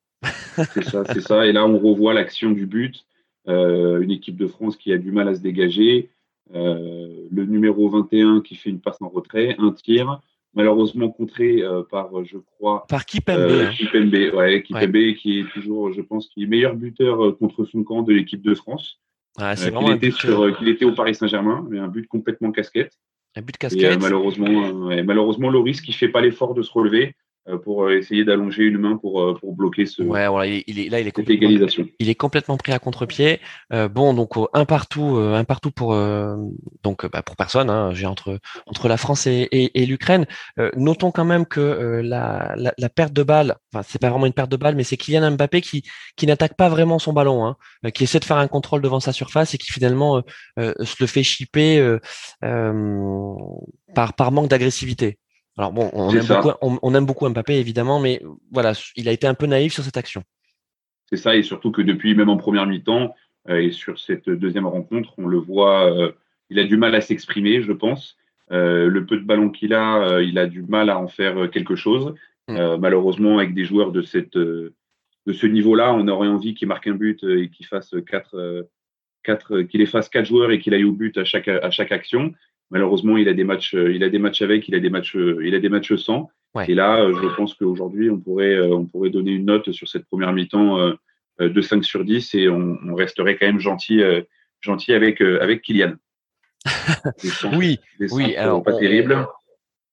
[0.73, 1.47] c'est ça, c'est ça.
[1.47, 3.05] Et là, on revoit l'action du but.
[3.47, 6.11] une équipe de France qui a du mal à se dégager.
[6.53, 10.21] Le numéro 21 qui fait une passe en retrait, un tir
[10.57, 13.73] malheureusement contré euh, par, je crois, par Kipembe, euh, hein.
[13.77, 17.85] Kipembe, ouais, Kipembe qui est toujours, je pense, qui est meilleur buteur euh, contre son
[17.85, 18.99] camp de l'équipe de France.
[19.39, 22.95] Ah, c'est qu'il était, sur, qu'il était au Paris Saint-Germain, mais un but complètement casquette.
[23.37, 24.01] Un but casquette.
[24.01, 27.15] malheureusement, malheureusement, Loris qui fait pas l'effort de se relever.
[27.49, 30.81] Euh, pour euh, essayer d'allonger une main pour, euh, pour bloquer ce, ouais, voilà, il
[30.81, 31.87] est, là, il est complètement, égalisation.
[32.01, 33.41] Il est complètement pris à contre-pied.
[33.71, 35.95] bon, donc un partout, un partout pour
[36.83, 37.71] donc bah, pour personne.
[37.71, 40.27] Hein, j'ai entre entre la France et, et, et l'Ukraine.
[40.77, 44.33] notons quand même que la, la, la, perte de balle, enfin c'est pas vraiment une
[44.33, 45.85] perte de balle, mais c'est Kylian Mbappé qui
[46.17, 47.57] qui n'attaque pas vraiment son ballon, hein,
[47.93, 50.23] qui essaie de faire un contrôle devant sa surface et qui finalement
[50.57, 51.97] se le fait chipper
[53.95, 55.19] par par manque d'agressivité.
[55.57, 58.21] Alors bon, on aime, beaucoup, on, aime, beaucoup, Mbappé évidemment, mais
[58.53, 60.23] voilà, il a été un peu naïf sur cette action.
[61.07, 63.15] C'est ça, et surtout que depuis même en première mi-temps
[63.49, 66.13] euh, et sur cette deuxième rencontre, on le voit, euh,
[66.51, 68.17] il a du mal à s'exprimer, je pense.
[68.53, 71.77] Euh, le peu de ballon qu'il a, il a du mal à en faire quelque
[71.77, 72.15] chose.
[72.49, 72.77] Mm.
[72.79, 76.95] malheureusement, avec des joueurs de cette de ce niveau-là, on aurait envie qu'il marque un
[76.95, 78.69] but et qu'il fasse quatre,
[79.25, 82.33] quatre qu'il efface quatre joueurs et qu'il aille au but à chaque, à chaque action.
[82.71, 85.55] Malheureusement, il a des matchs, il a des matchs avec, il a des matchs, il
[85.55, 86.31] a des matchs sans.
[86.67, 90.33] Et là, je pense qu'aujourd'hui, on pourrait, on pourrait donner une note sur cette première
[90.33, 90.95] mi-temps
[91.39, 94.01] de 5 sur 10 et on, on resterait quand même gentil,
[94.63, 95.95] gentil avec, avec Kylian.
[97.53, 97.79] oui,
[98.11, 99.27] oui, alors pas terrible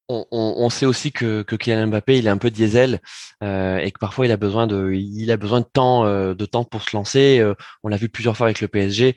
[0.10, 3.00] on, sait aussi que, que Kylian Mbappé il est un peu diesel
[3.42, 6.46] euh, et que parfois il a besoin de il a besoin de temps euh, de
[6.46, 7.40] temps pour se lancer.
[7.40, 9.16] Euh, on l'a vu plusieurs fois avec le PSG,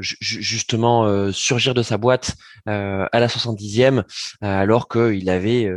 [0.00, 2.34] justement surgir de sa boîte
[2.66, 4.04] à la 70e
[4.40, 5.70] alors qu'il avait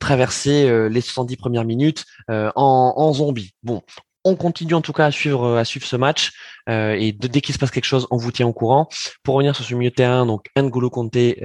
[0.00, 3.54] traversé les 70 premières minutes en, zombie.
[3.62, 3.82] Bon,
[4.24, 6.32] on continue en tout cas à suivre à suivre ce match
[6.68, 8.88] et dès qu'il se passe quelque chose, on vous tient au courant.
[9.22, 11.38] Pour revenir sur ce milieu de terrain, donc N'Golo Kanté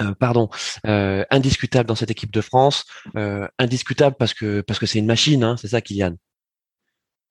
[0.00, 0.48] euh, pardon,
[0.86, 5.06] euh, indiscutable dans cette équipe de France, euh, indiscutable parce que parce que c'est une
[5.06, 6.16] machine, hein, c'est ça, Kylian.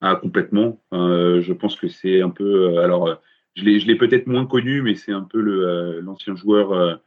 [0.01, 0.81] Ah complètement.
[0.91, 2.79] je pense que c'est un peu.
[2.79, 3.19] alors,
[3.55, 6.99] je l'ai je l'ai peut-être moins connu, mais c'est un peu le l'ancien joueur,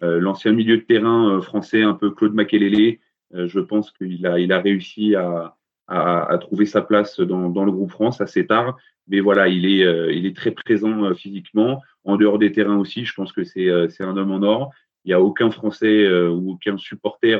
[0.00, 2.98] l'ancien milieu de terrain français, un peu Claude Makelele.
[3.32, 5.56] je pense qu'il a il a réussi à,
[5.88, 8.76] à, trouver sa place dans, dans le groupe France assez tard.
[9.08, 13.06] Mais voilà, il est, il est très présent physiquement, en dehors des terrains aussi.
[13.06, 14.72] Je pense que c'est, c'est un homme en or.
[15.04, 17.34] Il n'y a aucun Français euh, ou aucun supporter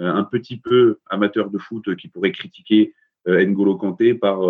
[0.00, 2.94] euh, un petit peu amateur de foot qui pourrait critiquer
[3.28, 4.40] euh, N'Golo Kanté par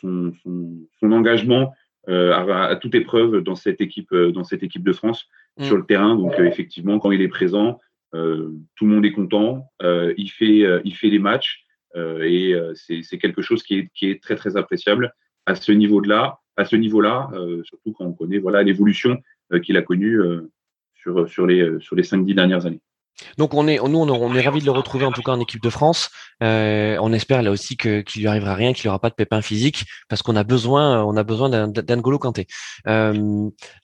[0.00, 1.72] son, son, engagement
[2.08, 5.64] à, toute épreuve dans cette équipe, dans cette équipe de France mm.
[5.64, 6.16] sur le terrain.
[6.16, 7.78] Donc effectivement, quand il est présent,
[8.12, 9.70] tout le monde est content.
[9.80, 14.34] il fait, il fait les matchs et c'est quelque chose qui est, qui est très
[14.34, 15.14] très appréciable
[15.46, 17.30] à ce niveau-là, à ce niveau-là,
[17.62, 19.22] surtout quand on connaît voilà l'évolution
[19.62, 20.18] qu'il a connue
[21.02, 22.80] sur, sur les, sur les 5-10 dernières années.
[23.38, 25.40] Donc on est, nous on, on est ravis de le retrouver en tout cas en
[25.40, 26.10] équipe de France.
[26.42, 29.42] Euh, on espère là aussi qu'il lui arrivera rien, qu'il n'y aura pas de pépin
[29.42, 32.46] physique, parce qu'on a besoin, on a besoin d'Angolo Kanté.
[32.86, 33.12] Euh,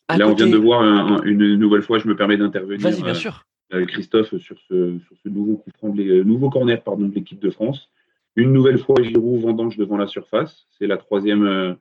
[0.08, 0.82] là on vient de voir
[1.24, 2.80] une nouvelle fois, je me permets d'intervenir.
[2.80, 3.44] Vas-y bien sûr.
[3.74, 7.50] Euh, Christophe sur ce, sur ce nouveau coup franc, nouveau corner pardon de l'équipe de
[7.50, 7.90] France.
[8.36, 10.66] Une nouvelle fois Giroud vendange devant la surface.
[10.78, 11.76] C'est la troisième,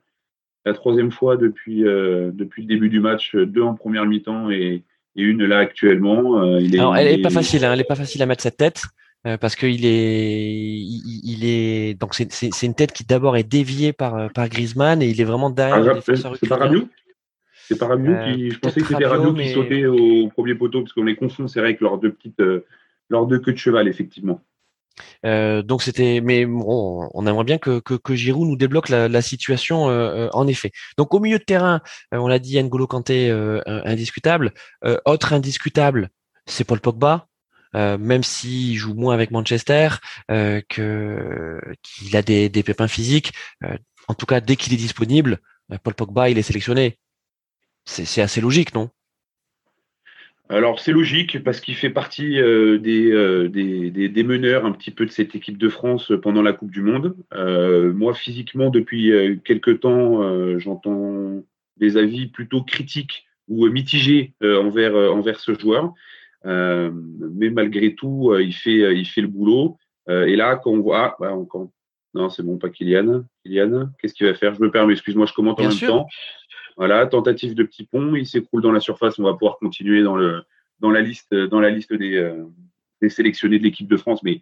[0.66, 4.84] la troisième fois depuis depuis le début du match, deux en première mi-temps et
[5.16, 6.42] et une là actuellement.
[6.42, 8.44] Euh, il est, Alors, elle est, pas facile, hein, elle est pas facile à mettre
[8.44, 8.84] cette tête
[9.26, 14.16] euh, parce qu'il est, il, est donc c'est une tête qui d'abord est déviée par
[14.16, 16.02] euh, par Griezmann et il est vraiment derrière.
[16.04, 16.88] c'est pas Rabiot?
[17.68, 20.94] C'est pas Rabiot qui, je pensais que c'était Rabiot qui sautait au premier poteau parce
[20.94, 22.42] qu'on les confond, c'est vrai, avec leurs deux petites,
[23.10, 24.42] leurs deux queues de cheval, effectivement.
[25.26, 29.90] Euh, donc c'était, mais bon, on aimerait bien que, que, Giroud nous débloque la, situation
[29.90, 30.72] euh, euh, en effet.
[30.98, 31.82] Donc au milieu de terrain,
[32.12, 33.30] on l'a dit, N'Golo Kanté
[33.66, 34.54] indiscutable.
[35.06, 36.10] autre indiscutable,
[36.46, 37.28] c'est Paul Pogba.
[37.74, 39.90] même s'il joue moins avec Manchester,
[40.70, 43.34] qu'il a des, des pépins physiques,
[44.08, 45.40] en tout cas dès qu'il est disponible,
[45.84, 46.98] Paul Pogba il est sélectionné.
[47.86, 48.90] C'est assez logique, non?
[50.48, 55.06] Alors c'est logique parce qu'il fait partie euh, euh, des, des, meneurs un petit peu
[55.06, 57.16] de cette équipe de France pendant la Coupe du Monde.
[57.34, 59.12] Euh, moi physiquement depuis
[59.44, 61.44] quelques temps j'entends
[61.78, 65.94] des avis plutôt critiques ou mitigés envers, envers ce joueur.
[66.44, 69.78] mais malgré tout il, fait, il fait le boulot.
[70.10, 71.00] et là quand on voit...
[71.00, 71.36] Ah, bah,
[72.14, 73.24] non c'est bon pas Kylian.
[73.44, 74.54] Kylian qu'est-ce qu'il va faire?
[74.54, 76.08] Je me permets, excuse-moi je commente en même temps.
[76.78, 79.18] Voilà, tentative de petit pont, il s'écroule dans la surface.
[79.18, 80.44] On va pouvoir continuer dans, le,
[80.80, 82.44] dans la liste, dans la liste des, euh,
[83.02, 84.24] des sélectionnés de l'équipe de France.
[84.24, 84.42] Mais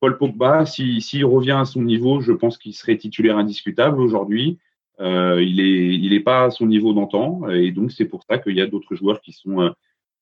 [0.00, 4.58] Paul Pogba, s'il revient à son niveau, je pense qu'il serait titulaire indiscutable aujourd'hui.
[4.98, 7.48] Euh, il n'est il est pas à son niveau d'antan.
[7.50, 9.70] Et donc, c'est pour ça qu'il y a d'autres joueurs qui sont, euh,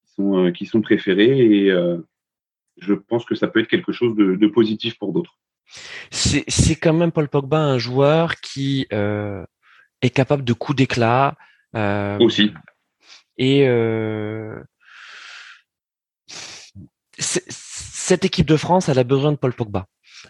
[0.04, 1.38] qui, sont, qui sont préférés.
[1.38, 1.72] Et
[2.76, 5.38] je pense que ça peut être quelque chose de, de positif pour d'autres.
[6.10, 8.86] C'est quand même Paul Pogba un joueur qui
[10.02, 11.34] est capable de coups d'éclat.
[11.74, 12.52] Euh, Aussi.
[13.36, 14.60] Et euh,
[17.18, 19.86] cette équipe de France, elle a besoin de Paul Pogba.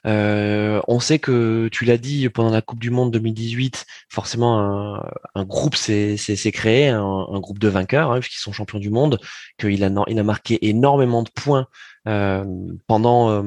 [0.07, 5.01] Euh, on sait que tu l'as dit pendant la Coupe du Monde 2018, forcément
[5.35, 6.17] un, groupe s'est
[6.53, 9.19] créé, un, groupe de vainqueurs, hein, puisqu'ils sont champions du monde,
[9.59, 11.67] qu'il a, il a marqué énormément de points
[12.07, 12.45] euh,
[12.87, 13.43] pendant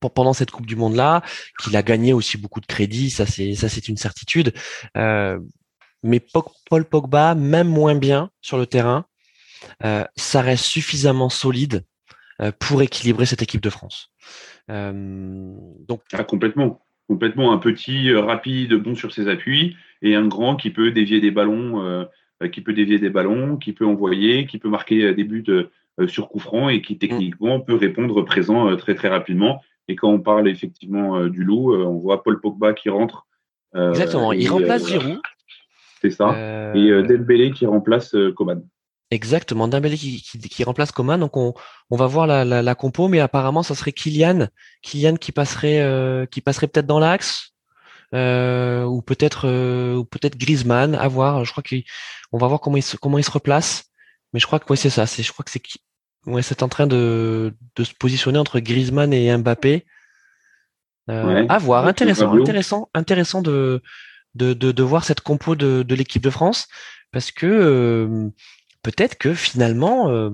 [0.00, 1.22] pendant cette Coupe du Monde là,
[1.62, 4.52] qu'il a gagné aussi beaucoup de crédit, ça c'est ça c'est une certitude.
[4.96, 5.38] Euh,
[6.02, 6.20] mais
[6.70, 9.06] Paul Pogba, même moins bien sur le terrain,
[9.84, 11.84] euh, ça reste suffisamment solide
[12.40, 14.12] euh, pour équilibrer cette équipe de France.
[14.68, 20.70] donc ah, complètement, complètement un petit rapide, bon sur ses appuis, et un grand qui
[20.70, 22.06] peut dévier des ballons,
[22.52, 25.44] qui peut dévier des ballons, qui peut envoyer, qui peut marquer des buts
[26.06, 30.20] sur coup franc et qui techniquement peut répondre présent très très rapidement Et quand on
[30.20, 33.26] parle effectivement du loup, on voit Paul Pogba qui rentre.
[33.74, 35.20] Exactement, il remplace Giroud.
[36.00, 36.72] C'est ça.
[36.74, 38.62] Et Dembélé qui remplace Coman.
[39.10, 41.18] Exactement, Dembélé qui, qui, remplace Coman.
[41.18, 41.54] Donc on,
[41.90, 44.48] on va voir la, la, compo, mais apparemment ça serait Kylian,
[44.82, 47.54] Kylian qui passerait, qui passerait peut-être dans l'axe.
[48.14, 52.78] Euh, ou peut-être euh, ou peut-être Griezmann à voir je crois qu'on va voir comment
[52.78, 53.84] il se comment il se replace
[54.32, 55.62] mais je crois que ouais, c'est ça c'est je crois que c'est
[56.26, 59.86] ouais c'est en train de, de se positionner entre Griezmann et Mbappé.
[61.10, 61.86] Euh, à voir.
[61.86, 63.82] Intéressant intéressant intéressant de
[64.34, 66.68] de, de, de voir cette compo de, de l'équipe de France.
[67.12, 68.28] Parce que euh,
[68.82, 70.30] peut-être que finalement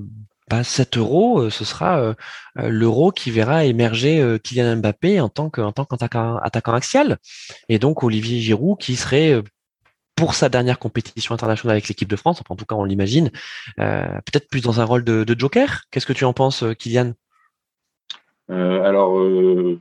[0.50, 2.14] bah, cet euro, euh, ce sera euh,
[2.58, 7.18] euh, l'euro qui verra émerger Kylian Mbappé en tant que en tant qu'attaquant attaquant axial,
[7.68, 9.42] et donc Olivier Giroud qui serait
[10.16, 13.30] pour sa dernière compétition internationale avec l'équipe de France, en tout cas on l'imagine,
[13.76, 15.82] peut-être plus dans un rôle de, joker.
[15.90, 17.14] Qu'est-ce que tu en penses, Kylian?
[18.48, 19.20] Alors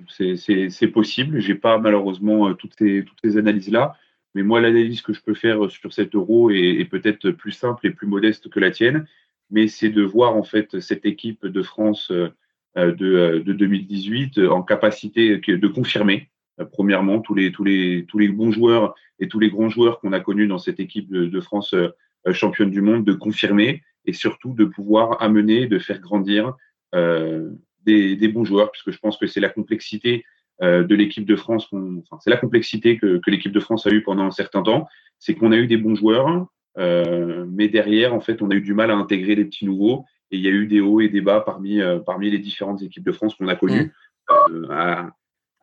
[0.07, 1.39] c'est possible.
[1.39, 3.95] J'ai pas malheureusement toutes ces analyses là,
[4.33, 7.91] mais moi l'analyse que je peux faire sur cet euro est peut-être plus simple et
[7.91, 9.05] plus modeste que la tienne
[9.53, 12.29] mais c'est de voir en fait cette équipe de France euh,
[12.75, 16.32] de, de 2018 en capacité de confirmer euh,
[16.71, 20.13] premièrement tous les tous les tous les bons joueurs et tous les grands joueurs qu'on
[20.13, 21.89] a connus dans cette équipe de, France euh,
[22.31, 26.53] championne du monde de confirmer et surtout de pouvoir amener de faire grandir
[26.93, 30.25] des, des, bons joueurs puisque je pense que c'est la complexité
[30.61, 34.03] de l'équipe de France enfin, c'est la complexité que, que l'équipe de France a eu
[34.03, 34.87] pendant un certain temps
[35.19, 36.47] c'est qu'on a eu des bons joueurs
[36.77, 40.05] euh, mais derrière, en fait, on a eu du mal à intégrer les petits nouveaux.
[40.31, 42.81] Et il y a eu des hauts et des bas parmi, euh, parmi les différentes
[42.81, 43.91] équipes de France qu'on a connues,
[44.29, 44.43] mm.
[44.51, 45.11] euh, à,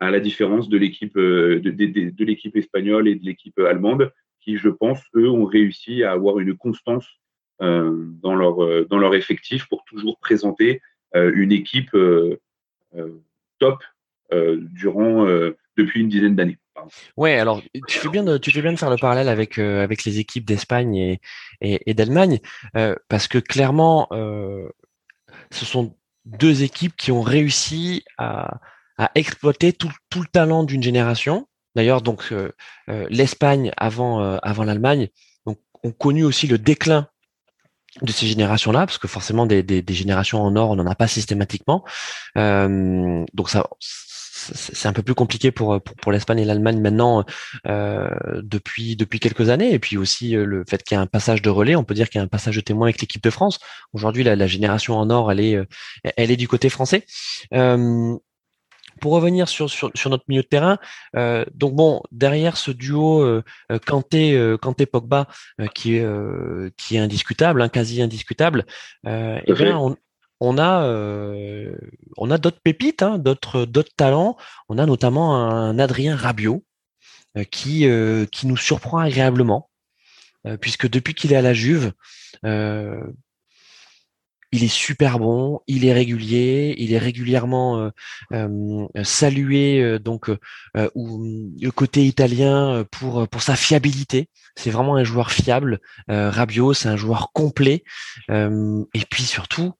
[0.01, 4.69] à, la différence de l'équipe de, de, l'équipe espagnole et de l'équipe allemande, qui, je
[4.69, 7.07] pense, eux, ont réussi à avoir une constance
[7.59, 10.81] dans, leur, dans leur effectif pour toujours présenter
[11.13, 11.95] une équipe
[13.59, 13.83] top
[14.31, 15.27] durant,
[15.77, 16.57] depuis une dizaine d'années.
[17.17, 19.83] Ouais, alors tu fais bien de, tu fais bien de faire le parallèle avec euh,
[19.83, 21.19] avec les équipes d'Espagne et,
[21.61, 22.39] et, d'Allemagne
[22.75, 24.69] euh, parce que clairement euh,
[25.51, 25.95] ce sont
[26.25, 28.59] deux équipes qui ont réussi à,
[29.01, 31.47] à exploiter tout, tout le talent d'une génération.
[31.75, 32.33] D'ailleurs, donc
[33.09, 35.07] l'Espagne avant avant l'Allemagne
[35.45, 37.07] ont connu aussi le déclin
[38.01, 40.95] de ces générations-là, parce que forcément des, des, des, générations en or, on n'en a
[40.95, 41.83] pas systématiquement.
[42.35, 43.67] donc ça,
[44.41, 47.23] c'est un peu plus compliqué pour pour, pour l'Espagne et l'Allemagne maintenant
[47.67, 48.09] euh,
[48.41, 51.41] depuis depuis quelques années et puis aussi euh, le fait qu'il y a un passage
[51.41, 53.29] de relais on peut dire qu'il y a un passage de témoin avec l'équipe de
[53.29, 53.59] France
[53.93, 55.65] aujourd'hui la, la, génération en or elle est euh,
[56.17, 57.05] elle est du côté français
[57.53, 58.15] euh,
[59.01, 60.77] pour revenir sur, sur, sur, notre milieu de terrain,
[61.17, 63.43] euh, donc bon, derrière ce duo euh,
[63.85, 65.27] Kanté, Kanté Pogba
[65.75, 66.07] qui est
[66.77, 68.65] qui est indiscutable, hein, quasi indiscutable,
[69.05, 69.97] et eh bien on,
[70.41, 71.73] on a, euh,
[72.17, 74.37] on a d'autres pépites, hein, d'autres, d'autres talents.
[74.69, 76.65] On a notamment un Adrien Rabiot
[77.37, 79.69] euh, qui, euh, qui nous surprend agréablement,
[80.59, 81.93] puisque depuis qu'il est à la Juve,
[84.51, 87.91] il est super bon, il est régulier, il est régulièrement
[89.03, 90.29] salué donc
[90.75, 94.27] le côté italien pour pour sa fiabilité.
[94.55, 95.79] C'est vraiment un joueur fiable.
[96.07, 97.83] Rabiot, c'est un joueur complet.
[98.29, 99.73] et puis surtout,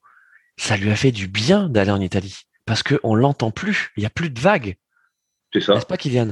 [0.57, 4.05] ça lui a fait du bien d'aller en Italie parce qu'on l'entend plus, il n'y
[4.05, 4.75] a plus de vagues.
[5.53, 5.73] C'est ça.
[5.73, 6.29] N'est-ce pas, Kylian?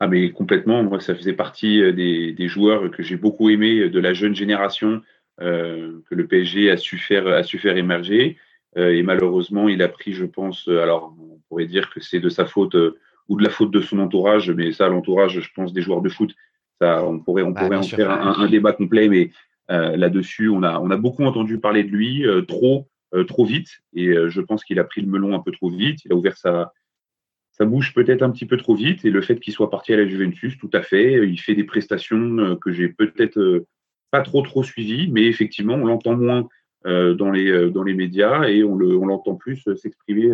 [0.00, 0.82] Ah, mais complètement.
[0.82, 4.34] Moi, ça faisait partie euh, des, joueurs que j'ai beaucoup aimé euh, de la jeune
[4.34, 5.00] génération euh,
[5.38, 8.36] que le PSG a su faire, a su faire émerger.
[8.76, 12.46] et malheureusement, il a pris, je pense, alors on pourrait dire que c'est de sa
[12.46, 12.76] faute
[13.28, 16.08] ou de la faute de son entourage, mais ça, l'entourage, je pense, des joueurs de
[16.08, 16.34] foot,
[16.80, 19.30] ça, on pourrait, on bah, pourrait en faire un, débat complet, mais
[19.68, 23.80] là-dessus, on a, on a beaucoup entendu parler de lui, trop, euh, trop vite.
[23.94, 26.02] Et euh, je pense qu'il a pris le melon un peu trop vite.
[26.04, 26.72] Il a ouvert sa,
[27.50, 29.04] sa bouche peut-être un petit peu trop vite.
[29.04, 31.28] Et le fait qu'il soit parti à la Juventus, tout à fait.
[31.28, 33.66] Il fait des prestations euh, que j'ai peut-être
[34.12, 36.48] pas trop trop suivies, mais effectivement, on l'entend moins
[36.84, 40.30] dans, les, dans les médias et on l'entend plus s'exprimer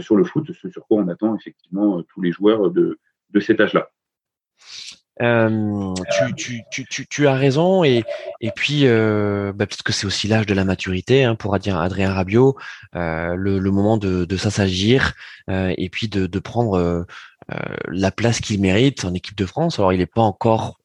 [0.00, 2.98] sur le foot, ce sur quoi on attend effectivement tous les joueurs de,
[3.30, 3.90] de cet âge-là.
[5.22, 5.94] Euh,
[6.36, 8.04] tu, tu, tu, tu, as raison et,
[8.42, 12.12] et puis euh, bah, que c'est aussi l'âge de la maturité hein, pour dire Adrien
[12.12, 12.54] Rabiot,
[12.94, 15.14] euh, le, le, moment de, de s'assagir
[15.48, 17.04] euh, et puis de, de prendre euh,
[17.88, 19.78] la place qu'il mérite en équipe de France.
[19.78, 20.78] Alors il n'est pas encore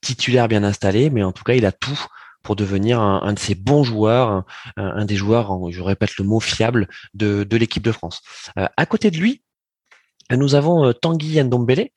[0.00, 1.98] titulaire bien installé, mais en tout cas il a tout
[2.42, 4.44] pour devenir un, de ces bons joueurs,
[4.76, 8.22] un, des joueurs, je répète le mot fiable de, l'équipe de France.
[8.56, 9.42] à côté de lui,
[10.30, 11.88] nous avons Tanguy Ndombele,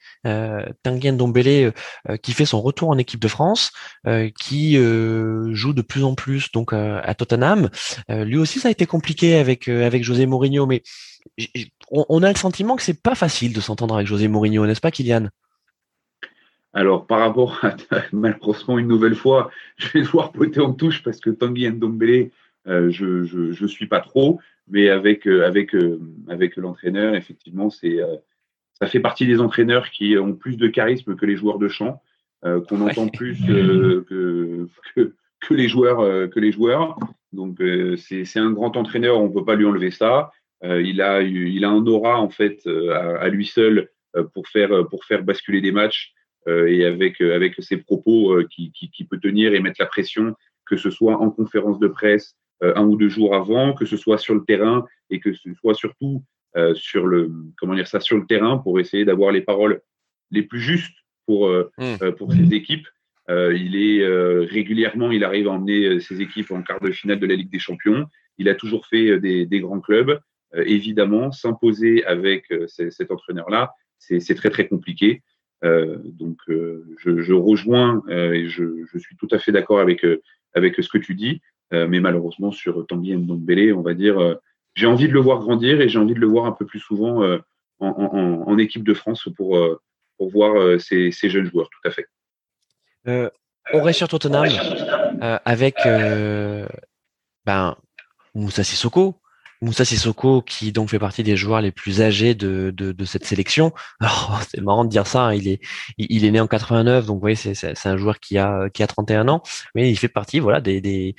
[0.84, 1.74] Tanguy Ndombele
[2.22, 3.72] qui fait son retour en équipe de France,
[4.40, 7.70] qui joue de plus en plus donc à Tottenham.
[8.10, 10.82] lui aussi, ça a été compliqué avec avec José Mourinho, mais
[11.92, 14.92] on, a le sentiment que c'est pas facile de s'entendre avec José Mourinho, n'est-ce pas,
[14.92, 15.30] Kylian?
[16.74, 17.76] Alors, par rapport à
[18.14, 22.32] malheureusement une nouvelle fois, je vais devoir poter en touche parce que Tanguy Ndombele,
[22.66, 25.76] je, je, suis pas trop, mais avec avec
[26.28, 28.00] avec l'entraîneur, effectivement, c'est
[28.80, 32.02] ça fait partie des entraîneurs qui ont plus de charisme que les joueurs de champ,
[32.44, 36.98] qu'on entend plus que, que, que, les joueurs que les joueurs.
[37.34, 37.62] Donc
[37.98, 40.32] c'est un grand entraîneur, on peut pas lui enlever ça.
[40.64, 44.48] Euh, il, a, il a un aura en fait euh, à, lui seul euh, pour
[44.48, 46.14] faire, pour faire basculer des matchs
[46.48, 50.36] et avec, avec ses propos qui, qui, peut tenir et mettre la pression,
[50.66, 54.18] que ce soit en conférence de presse un ou deux jours avant, que ce soit
[54.18, 56.24] sur le terrain et que ce soit surtout
[56.74, 59.82] sur le comment dire ça sur le terrain pour essayer d'avoir les paroles
[60.32, 60.96] les plus justes
[61.28, 62.12] pour mmh.
[62.18, 62.88] pour ses équipes.
[63.30, 64.04] il est
[64.46, 67.60] régulièrement, il arrive à emmener ses équipes en quart de finale de la Ligue des
[67.60, 68.08] Champions.
[68.40, 70.20] Il a toujours fait des, des grands clubs.
[70.56, 75.22] Euh, évidemment, s'imposer avec euh, cet entraîneur-là, c'est très très compliqué.
[75.64, 80.06] Euh, donc, je, rejoins et je, suis tout à fait d'accord avec
[80.54, 81.42] avec ce que tu dis,
[81.72, 84.38] mais malheureusement sur Tanguy Ndombele, on va dire,
[84.74, 86.80] j'ai envie de le voir grandir et j'ai envie de le voir un peu plus
[86.80, 87.24] souvent
[87.80, 89.58] en, équipe de France pour
[90.18, 92.06] pour voir ces, jeunes joueurs, tout à fait.
[93.74, 94.48] on reste sur Tottenham
[95.46, 95.76] avec
[97.46, 97.76] ben,
[98.34, 99.21] Moussa Sissoko,
[99.62, 103.74] Moussa Sissoko, qui donc fait partie des joueurs les plus âgés de, de, cette sélection.
[104.00, 105.62] Alors, c'est marrant de dire ça, hein, il, est,
[105.98, 108.88] il, est né en 89, donc vous voyez, c'est un joueur qui a, qui a
[108.88, 109.44] 31 ans,
[109.76, 111.16] mais il fait partie, voilà, des, des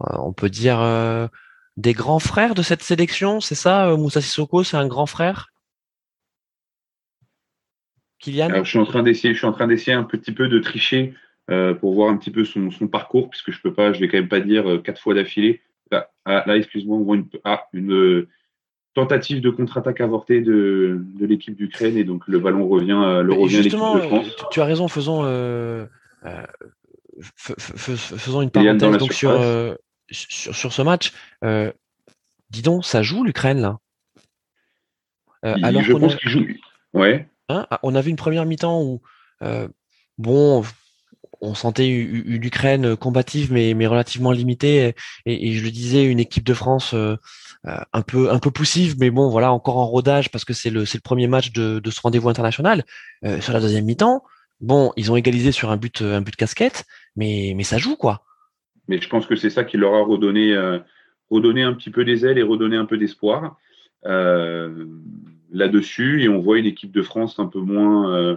[0.00, 1.28] euh, on peut dire, euh,
[1.76, 5.52] des grands frères de cette sélection, c'est ça, euh, Moussa Sissoko, c'est un grand frère?
[8.18, 8.64] Kylian?
[8.64, 11.14] Je suis en train d'essayer, je suis en train d'essayer un petit peu de tricher
[11.80, 14.16] pour voir un petit peu son, son, parcours, puisque je peux pas, je vais quand
[14.18, 17.92] même pas dire quatre fois d'affilée Là, ah, là excuse-moi, on voit une, ah, une
[17.92, 18.28] euh,
[18.94, 23.32] tentative de contre-attaque avortée de, de l'équipe d'Ukraine et donc le ballon revient, euh, le
[23.32, 24.26] revient justement, de France.
[24.50, 25.86] Tu as raison, faisons, euh,
[26.24, 26.42] euh
[27.20, 29.30] faisons une parenthèse donc sur,
[30.10, 31.12] sur, sur, ce match.
[32.50, 33.78] Dis donc, ça joue l'Ukraine là?
[35.42, 36.46] Alors Je pense qu'il joue.
[36.92, 37.28] Ouais.
[37.48, 39.00] Hein, ah, on avait une première mi-temps où,
[40.18, 40.62] bon,
[41.40, 44.94] on sentait une Ukraine combative mais, relativement limitée.
[45.26, 47.16] Et, je le disais une équipe de France euh,
[47.66, 48.02] euh, un
[48.38, 51.80] peu poussive mais bon voilà encore en rodage parce que c'est le premier match de,
[51.90, 52.84] ce rendez-vous international.
[53.24, 54.22] Euh, sur la deuxième mi-temps
[54.60, 56.84] bon ils ont égalisé sur un but un but de casquette
[57.16, 58.22] mais ça joue quoi.
[58.88, 60.54] Mais je pense que c'est ça qui leur a redonné
[61.30, 63.56] redonné un petit peu des ailes et redonné un peu d'espoir.
[65.52, 68.36] Là-dessus et on voit une équipe de France un peu moins euh,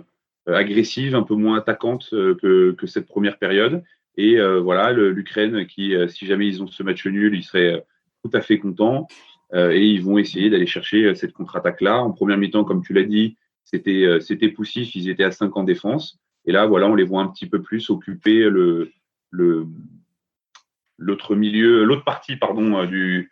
[0.55, 2.35] agressive, un peu moins attaquante euh,
[2.77, 3.83] que, cette première période.
[4.17, 7.85] Et euh, voilà, l'Ukraine qui, si jamais ils ont ce match nul, ils seraient
[8.23, 9.07] tout à fait contents.
[9.53, 12.01] et ils vont essayer d'aller chercher cette contre-attaque-là.
[12.01, 16.19] En première mi-temps, comme tu l'as dit, c'était poussif, ils étaient à 5 en défense.
[16.45, 18.91] Et là, voilà, on les voit un petit peu plus occuper le
[20.97, 23.29] l'autre milieu, l'autre partie, pardon, du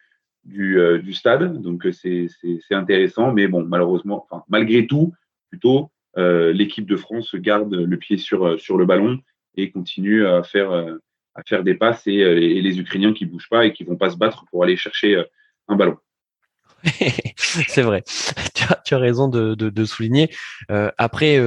[0.47, 1.61] du, stade.
[1.61, 2.30] Donc c'est
[2.72, 5.13] intéressant, mais bon, malheureusement, malgré tout,
[5.49, 5.88] plutôt, euh,
[6.18, 9.20] l'équipe de France garde le pied sur, euh, sur le ballon
[9.55, 10.95] et continue à faire, euh,
[11.36, 14.18] à faire des passes et, les Ukrainiens qui bougent pas et qui vont pas se
[14.18, 15.24] battre pour aller chercher
[15.68, 15.97] un ballon.
[17.38, 18.03] c'est vrai.
[18.53, 20.30] Tu as, raison de, de, souligner.
[20.70, 21.39] après,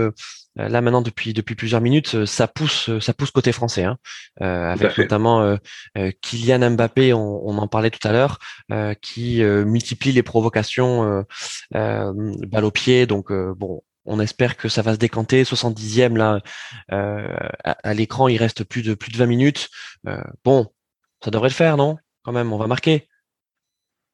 [0.57, 3.97] là maintenant depuis depuis plusieurs minutes, ça pousse ça pousse côté français, hein.
[4.41, 5.57] avec notamment
[6.21, 8.39] Kylian Mbappé, on, on, en parlait tout à l'heure,
[9.01, 11.25] qui multiplie les provocations
[11.73, 13.07] balle au pied.
[13.07, 15.45] Donc bon, on espère que ça va se décanter.
[15.45, 16.41] 70e là,
[16.93, 17.29] euh,
[17.63, 19.69] à, l'écran, il reste plus de plus de 20 minutes.
[20.09, 20.67] Euh, bon,
[21.25, 21.97] ça devrait le faire, non?
[22.25, 23.07] Quand même, on va marquer.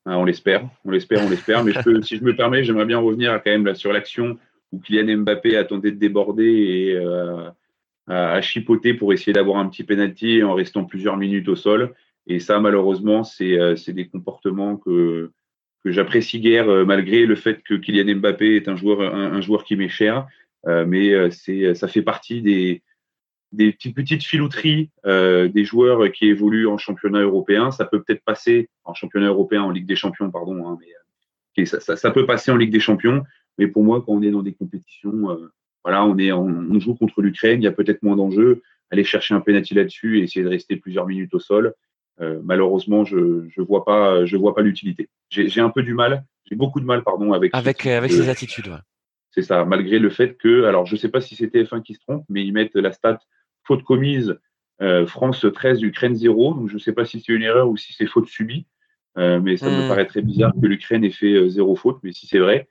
[0.05, 1.65] Ah, on l'espère, on l'espère, on l'espère.
[1.65, 1.73] Mais
[2.03, 4.39] si je me permets, j'aimerais bien revenir quand même sur l'action
[4.71, 7.49] où Kylian Mbappé a de déborder et euh,
[8.07, 11.95] a, chipoté pour essayer d'avoir un petit penalty en restant plusieurs minutes au sol.
[12.27, 15.33] Et ça, malheureusement, c'est des comportements que
[15.93, 19.77] j'apprécie guère euh, malgré le fait que Kylian Mbappé est un joueur, un, joueur qui
[19.77, 20.27] m'est cher.
[20.67, 22.83] Euh, mais euh, c'est, ça fait partie des,
[23.53, 27.71] des petites filouteries des joueurs qui évoluent en championnat européen.
[27.71, 30.69] Ça peut peut-être passer en championnat européen, en Ligue des Champions, pardon.
[30.69, 30.79] Hein,
[31.57, 33.23] mais ça, ça, peut passer en Ligue des Champions.
[33.59, 35.39] Mais pour moi, quand on est dans des compétitions,
[35.85, 38.61] voilà, on, est, on, joue contre l'Ukraine, il y a peut-être moins d'enjeux.
[38.91, 41.75] Aller chercher un penalty là-dessus et essayer de rester plusieurs minutes au sol,
[42.21, 45.09] euh, malheureusement, je je vois pas je vois pas l'utilité.
[45.29, 48.77] J'ai un peu du mal, j'ai beaucoup de mal pardon avec avec avec ces attitudes.
[49.31, 51.93] C'est ça, malgré le fait que, alors je ne sais pas si c'était F1 qui
[51.95, 53.19] se trompe, mais ils mettent la stat
[53.65, 54.39] faute commise
[55.07, 56.55] France 13, Ukraine 0.
[56.55, 58.67] Donc je ne sais pas si c'est une erreur ou si c'est faute subie.
[59.17, 59.89] mais ça me hmm.
[59.89, 61.99] paraît très bizarre que l'Ukraine ait fait zéro faute.
[62.03, 62.67] Mais si c'est vrai,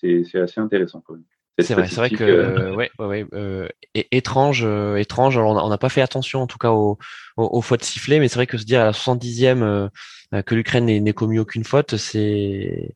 [0.00, 1.24] c'est assez intéressant quand même.
[1.60, 5.36] C'est vrai, c'est vrai que euh, ouais, ouais, euh, étrange, euh, étrange.
[5.36, 6.98] Alors on n'a pas fait attention en tout cas aux,
[7.36, 9.88] aux, fautes sifflées, mais c'est vrai que se dire à la 70e euh,
[10.44, 12.94] que l'Ukraine n'ait commis aucune faute, c'est,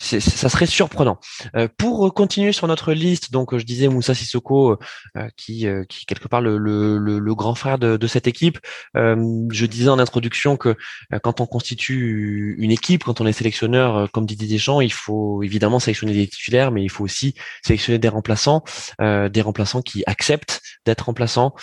[0.00, 1.18] ça serait surprenant.
[1.56, 4.78] Euh, pour continuer sur notre liste, donc je disais Moussa Sissoko,
[5.16, 8.58] euh, qui, qui quelque part le, le, le, grand frère de, de cette équipe.
[8.94, 10.76] je disais en introduction que
[11.22, 15.78] quand on constitue une équipe, quand on est sélectionneur, comme Didier Deschamps, il faut évidemment
[15.78, 18.64] sélectionner des titulaires, mais il faut aussi sélectionner des remplaçants,
[19.00, 21.54] des remplaçants qui acceptent d'être remplaçants,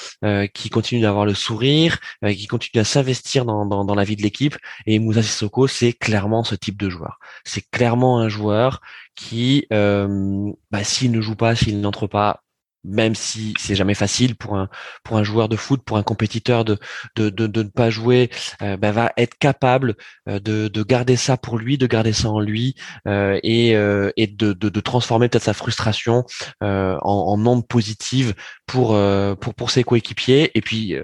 [0.54, 4.24] qui continuent d'avoir le sourire, qui continuent à s'investir dans, dans, dans la vie de
[4.24, 4.58] l'équipe.
[4.86, 5.24] Et Moussa
[5.68, 7.18] c'est clairement ce type de joueur.
[7.43, 8.80] C'est clairement un joueur
[9.16, 12.43] qui, euh, bah, s'il ne joue pas, s'il n'entre pas,
[12.84, 14.70] même si c'est jamais facile pour un
[15.04, 16.78] pour un joueur de foot, pour un compétiteur de
[17.16, 18.30] de de, de ne pas jouer,
[18.62, 19.96] euh, bah, va être capable
[20.28, 22.76] euh, de de garder ça pour lui, de garder ça en lui
[23.08, 26.26] euh, et euh, et de, de de transformer peut-être sa frustration
[26.62, 28.34] en, en onde positive
[28.66, 28.98] pour
[29.40, 30.52] pour pour ses coéquipiers.
[30.56, 30.96] Et puis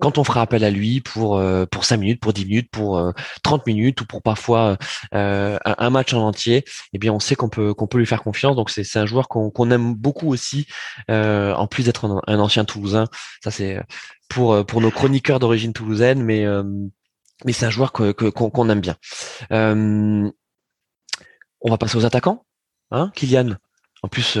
[0.00, 3.12] quand on fera appel à lui pour pour 5 minutes, pour 10 minutes, pour
[3.42, 4.78] 30 minutes ou pour parfois
[5.12, 8.22] un, un, match en entier, eh bien on sait qu'on peut qu'on peut lui faire
[8.22, 8.56] confiance.
[8.56, 10.66] Donc c'est c'est un joueur qu'on qu'on aime beaucoup aussi.
[11.10, 13.06] Euh, en plus d'être un, ancien Toulousain.
[13.42, 13.80] Ça c'est
[14.28, 16.62] pour euh, pour nos chroniqueurs d'origine toulousaine, mais euh,
[17.50, 18.96] c'est un joueur qu'on aime bien.
[19.50, 20.30] on
[21.68, 22.44] va passer aux attaquants,
[22.90, 23.56] hein, Kylian.
[24.02, 24.36] En plus,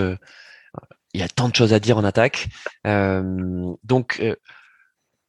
[1.12, 2.48] il y a tant de choses à dire en attaque.
[2.84, 4.22] donc,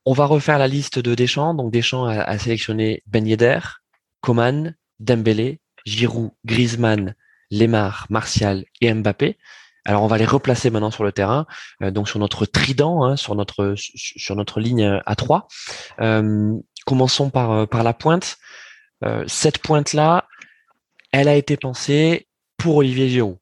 [0.06, 1.54] on va refaire la liste de Deschamps.
[1.54, 3.60] Donc, Deschamps a, sélectionné Ben Yedder,
[4.22, 7.16] Coman, Dembélé, Giroud, Griezmann,
[7.52, 9.38] Lemar, Martial et Mbappé.
[9.86, 11.48] Alors on va les replacer maintenant sur le terrain,
[11.82, 15.48] euh, donc sur notre trident, hein, sur notre sur notre ligne à 3.
[16.02, 16.54] Euh,
[16.86, 18.38] commençons par euh, par la pointe.
[19.28, 20.28] cette pointe là,
[21.12, 22.28] elle a été pensée
[22.58, 23.38] pour Olivier Giroud.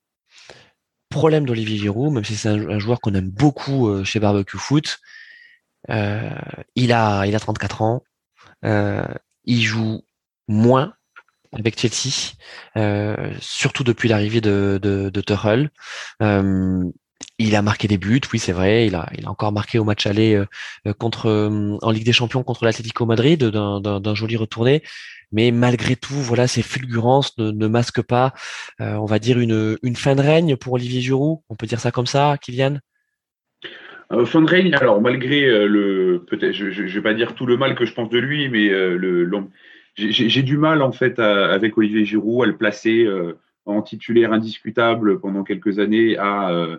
[1.10, 5.00] Problème d'Olivier Giroud, même si c'est un, joueur qu'on aime beaucoup chez Barbecue Foot,
[5.90, 8.04] il a il a 34 ans,
[8.64, 10.02] il joue
[10.48, 10.94] moins
[11.58, 12.36] avec Chelsea,
[12.78, 15.12] euh, surtout depuis l'arrivée de, de.
[16.22, 16.84] Euh,
[17.38, 18.88] il a marqué des buts, oui c'est vrai.
[18.88, 21.30] Il a, il a encore marqué au match aller euh, contre
[21.82, 24.84] en Ligue des Champions contre l'Atlético Madrid d'un joli retourné.
[25.32, 28.34] Mais malgré tout, voilà, ces fulgurances ne, ne masquent pas,
[28.80, 31.40] on va dire une, une fin de règne pour Olivier Giroud.
[31.50, 32.80] On peut dire ça comme ça, Kylian?
[34.26, 34.74] fin de règne.
[34.76, 38.18] Alors malgré le, je, je, vais pas dire tout le mal que je pense de
[38.18, 39.24] lui, mais le
[40.00, 43.34] j'ai du mal en fait avec Olivier Giroud à le placer euh,
[43.66, 46.78] en titulaire indiscutable pendant quelques années à euh,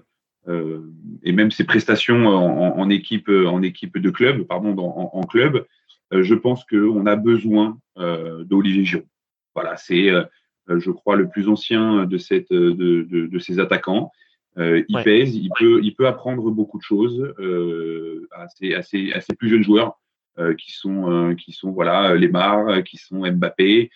[0.48, 0.80] euh,
[1.22, 5.66] et même ses prestations en, équipe en équipe de club pardon en, club.
[6.12, 9.06] Je pense qu'on a besoin d'Olivier Giroud.
[9.54, 10.10] Voilà c'est
[10.68, 14.10] je crois le plus ancien de cette de, de, de ces attaquants.
[14.56, 17.34] Il pèse il peut il peut apprendre beaucoup de choses
[18.32, 20.00] à à, à ces plus jeunes joueurs
[20.54, 23.90] qui sont euh, qui sont voilà Lemar, euh, qui sont Mbappé,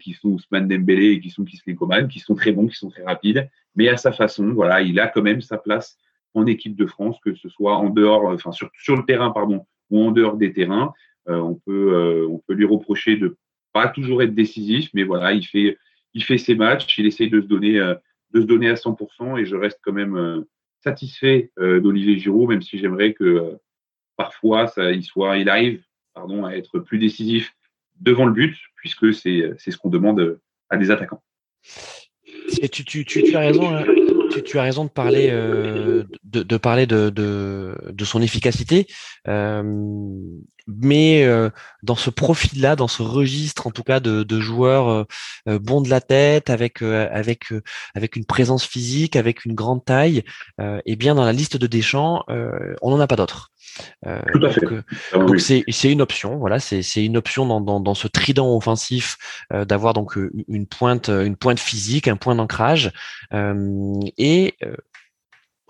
[0.00, 2.90] qui sont Ousmane Dembélé et qui sont Kingsley Coman, qui sont très bons, qui sont
[2.90, 5.96] très rapides, mais à sa façon, voilà, il a quand même sa place
[6.34, 9.64] en équipe de France, que ce soit en dehors, enfin sur, sur le terrain, pardon,
[9.90, 10.92] ou en dehors des terrains.
[11.26, 13.36] on peut on peut lui reprocher de
[13.72, 15.78] pas toujours être décisif, mais voilà, il fait
[16.14, 17.78] il fait ses matchs, il essaye de se donner
[18.32, 20.44] de se donner à 100% et je reste quand même
[20.82, 23.56] satisfait d'Olivier Giroud, même si j'aimerais que
[24.20, 27.54] parfois il, arrive pardon, à être plus décisif
[28.00, 31.22] devant le but, puisque c'est ce qu'on demande à des attaquants.
[32.70, 33.74] tu, tu, as raison.
[33.74, 33.84] Hein.
[34.44, 38.86] Tu, as raison de parler euh, de, parler de, de, son efficacité,
[39.26, 39.62] euh,
[40.66, 41.48] mais euh,
[41.82, 45.06] dans ce profil-là, dans ce registre en tout cas de, de joueurs
[45.46, 47.46] bons de la tête, avec avec
[47.94, 50.24] avec une présence physique, avec une grande taille,
[50.58, 53.50] et eh bien dans la liste de Deschamps, on n'en a pas d'autres.
[54.06, 54.60] Euh, Tout à fait.
[54.60, 54.72] Donc,
[55.12, 59.16] euh, c'est une option, voilà, c'est une option dans, dans, dans, ce trident offensif
[59.52, 60.16] euh, d'avoir donc
[60.48, 62.92] une pointe, une pointe physique, un point d'ancrage,
[63.32, 64.56] et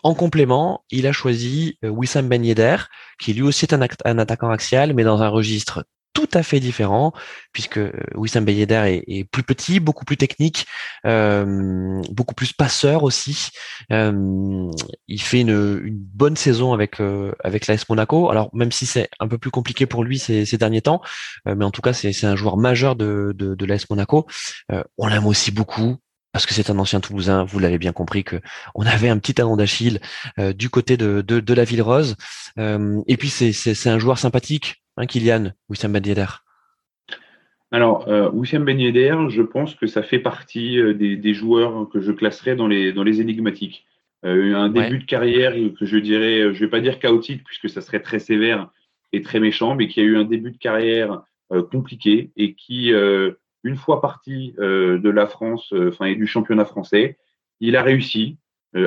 [0.02, 2.76] en complément, il a choisi Wissam Ben Yedder,
[3.20, 6.60] qui lui aussi est un, un attaquant axial, mais dans un registre tout à fait
[6.60, 7.12] différent,
[7.52, 10.66] puisque euh, Wissam Ben est, est, plus petit, beaucoup plus technique,
[11.06, 13.50] euh, beaucoup plus passeur aussi.
[13.92, 14.70] Euh,
[15.08, 18.30] il fait une, bonne saison avec euh, avec l'AS Monaco.
[18.30, 21.00] Alors même si c'est un peu plus compliqué pour lui ces, derniers temps,
[21.48, 24.26] euh, mais en tout cas c'est un joueur majeur de, de, de l'AS Monaco.
[24.98, 25.96] on l'aime aussi beaucoup.
[26.32, 28.40] parce que c'est un ancien Toulousain, vous l'avez bien compris que
[28.74, 30.00] on avait un petit talon d'Achille
[30.54, 32.16] du côté de, de, la Ville Rose.
[32.58, 36.26] et puis c'est un joueur sympathique, hein, Kylian Wissam Ben Yedder.
[37.72, 42.00] Alors, euh, Wissam Ben Yedder, je pense que ça fait partie des, des, joueurs que
[42.00, 43.86] je classerais dans les, dans les énigmatiques.
[44.22, 48.00] un début de carrière que je dirais, je vais pas dire chaotique puisque ça serait
[48.00, 48.70] très sévère
[49.12, 51.22] et très méchant, mais qui a eu un début de carrière
[51.70, 52.92] compliqué et qui
[53.64, 57.18] une fois parti euh, de la France, euh, enfin et du championnat français,
[57.60, 58.39] il a réussi euh,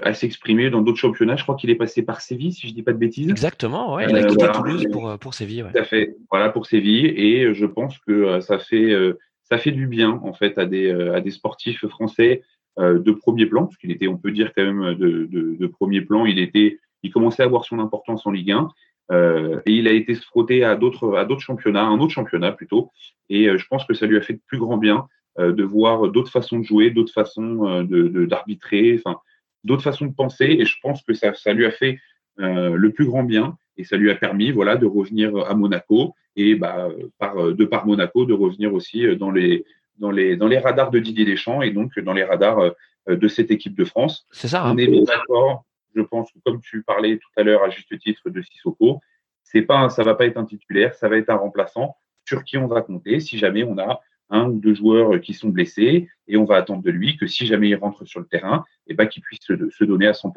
[0.03, 1.36] à s'exprimer dans d'autres championnats.
[1.36, 3.29] Je crois qu'il est passé par Séville, si je dis pas de bêtises.
[3.29, 4.05] Exactement, ouais.
[4.09, 5.63] Il a quitté Toulouse pour, pour Séville.
[5.63, 5.71] Ouais.
[5.71, 6.15] Tout à fait.
[6.31, 8.95] Voilà pour Séville, et je pense que ça fait
[9.43, 12.43] ça fait du bien en fait à des à des sportifs français
[12.77, 16.01] de premier plan, parce qu'il était, on peut dire quand même de, de, de, premier
[16.01, 16.25] plan.
[16.25, 18.69] Il était, il commençait à avoir son importance en Ligue 1.
[19.11, 22.51] Euh, et il a été se frotter à d'autres à d'autres championnats, un autre championnat
[22.51, 22.91] plutôt.
[23.29, 25.07] Et euh, je pense que ça lui a fait de plus grand bien
[25.39, 29.19] euh, de voir d'autres façons de jouer, d'autres façons de d'arbitrer, enfin
[29.64, 30.45] d'autres façons de penser.
[30.45, 31.99] Et je pense que ça, ça lui a fait
[32.38, 36.55] le plus grand bien et ça lui a permis voilà de revenir à Monaco et
[36.55, 36.89] bah,
[37.20, 39.66] par de par Monaco de revenir aussi dans les
[39.99, 42.72] dans les dans les radars de Didier Deschamps et donc dans les radars
[43.07, 44.26] de cette équipe de France.
[44.32, 44.64] C'est ça.
[44.64, 44.74] Hein.
[44.74, 45.64] On est d'accord
[45.95, 48.99] je pense que comme tu parlais tout à l'heure à juste titre de Sissoko,
[49.43, 51.95] c'est pas, ça va pas être un titulaire, ça va être un remplaçant
[52.26, 53.99] sur qui on va compter si jamais on a
[54.34, 57.45] un ou deux joueurs qui sont blessés et on va attendre de lui que si
[57.45, 60.31] jamais il rentre sur le terrain, et eh ben qu'il puisse se, donner à 100%.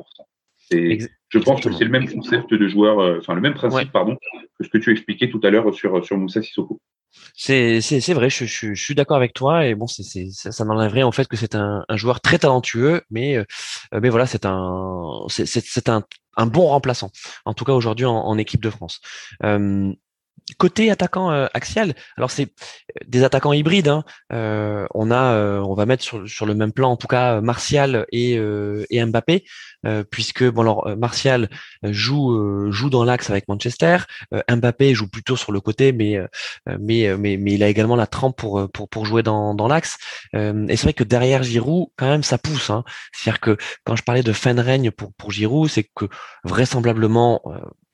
[0.70, 4.16] je pense que c'est le même concept de joueur, euh, enfin le même principe, pardon,
[4.59, 6.80] que ce que tu expliquais tout à l'heure sur, sur Moussa Sissoko.
[7.34, 7.80] C'est
[8.12, 11.12] vrai, je, je, je suis d'accord avec toi et bon c'est ça, ça n'enlèverait en
[11.12, 13.44] fait que c'est un, un, joueur très talentueux, mais euh,
[14.01, 16.03] mais voilà c'est un c'est c'est un
[16.36, 17.11] un bon remplaçant
[17.47, 19.01] en tout cas aujourd'hui en, en, équipe de France.
[19.44, 19.92] Euh,
[20.59, 23.88] Côté attaquant euh, axial, alors c'est euh, des attaquants hybrides.
[23.88, 24.05] Hein.
[24.32, 28.07] Euh, on a, on va mettre sur, sur, le même plan en tout cas Martial
[28.12, 28.34] et,
[28.90, 29.44] et Mbappé,
[30.11, 31.51] puisque bon alors Martial
[31.82, 33.99] joue joue dans l'axe avec Manchester,
[34.49, 36.16] Mbappé joue plutôt sur le côté, mais
[36.78, 39.99] mais mais mais il a également la trempe pour pour pour jouer dans dans l'axe.
[40.32, 42.70] et c'est vrai que derrière Giroud, quand même, ça pousse.
[42.70, 42.84] Hein.
[43.12, 46.07] C'est-à-dire que quand je parlais de fin de règne pour pour Giroud, c'est que
[46.44, 47.42] vraisemblablement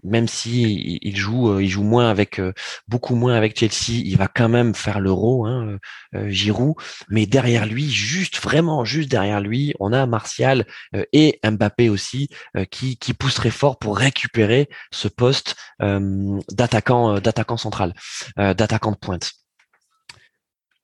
[0.03, 2.53] même si il joue, euh, il joue moins avec euh,
[2.89, 5.79] beaucoup moins avec Chelsea, il va quand même faire l'euro, hein,
[6.15, 6.75] euh, Giroud.
[7.09, 10.67] Mais derrière lui, juste vraiment juste derrière lui, on a Martial
[11.13, 12.29] et Mbappé aussi
[12.71, 17.95] qui qui pousseraient fort pour récupérer ce poste d'attaquant d'attaquant central,
[18.37, 19.33] d'attaquant de pointe.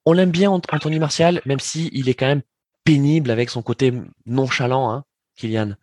[0.07, 2.43] On l'aime bien Anthony Martial, même si il est quand même
[2.85, 3.93] pénible avec son côté
[4.27, 5.05] nonchalant, hein,
[5.37, 5.75] Kylian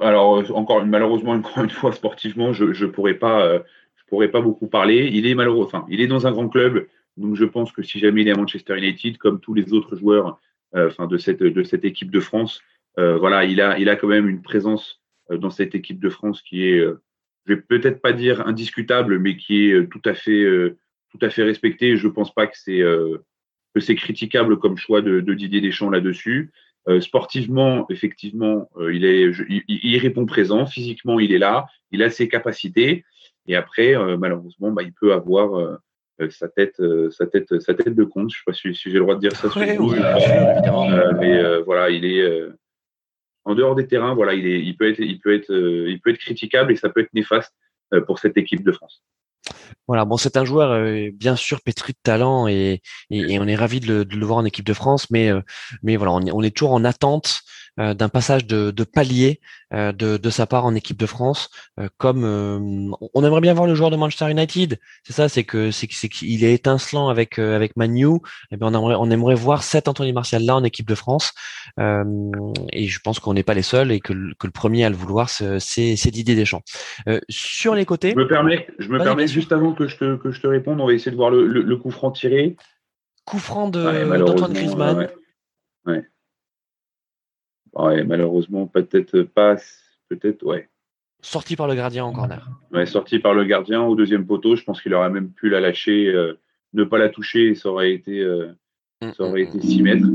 [0.00, 3.60] alors encore malheureusement encore une fois sportivement, je je pourrais pas euh,
[4.10, 5.08] pourrais pas beaucoup parler.
[5.12, 7.98] Il est malheureux, enfin il est dans un grand club, donc je pense que si
[7.98, 10.38] jamais il est à Manchester United, comme tous les autres joueurs,
[10.74, 12.60] euh, enfin de cette de cette équipe de France,
[12.98, 15.00] euh, voilà, il a il a quand même une présence
[15.30, 19.70] dans cette équipe de France qui est, je vais peut-être pas dire indiscutable, mais qui
[19.70, 20.44] est tout à fait
[21.12, 21.96] tout à fait respectée.
[21.96, 22.82] Je pense pas que c'est
[23.74, 26.50] que c'est critiquable comme choix de, de Didier Deschamps là-dessus.
[26.88, 29.30] Euh, sportivement, effectivement, euh, il, est,
[29.68, 30.66] il, répond présent.
[30.66, 31.66] Physiquement, il est là.
[31.90, 33.04] Il a ses capacités.
[33.46, 35.78] Et après, euh, malheureusement, bah, il peut avoir
[36.30, 38.30] sa tête, sa tête, sa tête de compte.
[38.32, 39.50] Je sais pas si, j'ai le droit de dire ça.
[39.50, 39.76] sur mais
[41.62, 42.48] voilà, il est
[43.44, 44.14] en dehors des terrains.
[44.14, 46.88] Voilà, il est, il peut être, il peut être, il peut être critiquable et ça
[46.88, 47.54] peut être néfaste
[48.06, 49.02] pour cette équipe de France.
[49.86, 52.80] Voilà, bon, c'est un joueur euh, bien sûr pétri de talent et,
[53.10, 55.40] on est ravi de le, voir en équipe de France, mais euh,
[55.82, 57.42] mais voilà, on est, toujours en attente
[57.80, 59.40] d'un passage de, de palier
[59.72, 61.50] de, de, sa part en équipe de France.
[61.96, 62.24] comme
[63.14, 66.44] on aimerait bien voir le joueur de Manchester United, c'est ça, c'est que c'est qu'il
[66.44, 68.16] est étincelant avec avec Manu.
[68.16, 68.18] Et
[68.52, 71.32] eh bien on aimerait on aimerait voir cet Anthony Martial là en équipe de France.
[71.78, 74.96] et je pense qu'on n'est pas les seuls et que, que le premier à le
[74.96, 76.62] vouloir, c'est Didier Deschamps.
[77.28, 78.10] sur les côtés.
[78.10, 80.80] Je me permets, je me permets juste avant que je te, que je te réponde,
[80.80, 82.56] on va essayer de voir le, le, coup franc tiré.
[83.24, 84.96] Coup franc d'Antoine Griezmann.
[84.98, 85.10] Ouais,
[85.86, 86.04] ouais.
[87.74, 89.56] Malheureusement, peut-être pas.
[90.08, 90.68] Peut-être, ouais.
[91.22, 92.48] Sorti par le gardien en corner.
[92.72, 94.56] Ouais, sorti par le gardien au deuxième poteau.
[94.56, 96.38] Je pense qu'il aurait même pu la lâcher, euh,
[96.72, 98.48] ne pas la toucher, ça aurait été, euh,
[99.02, 99.84] mm, ça aurait mm, été 6 mm.
[99.84, 100.06] mètres.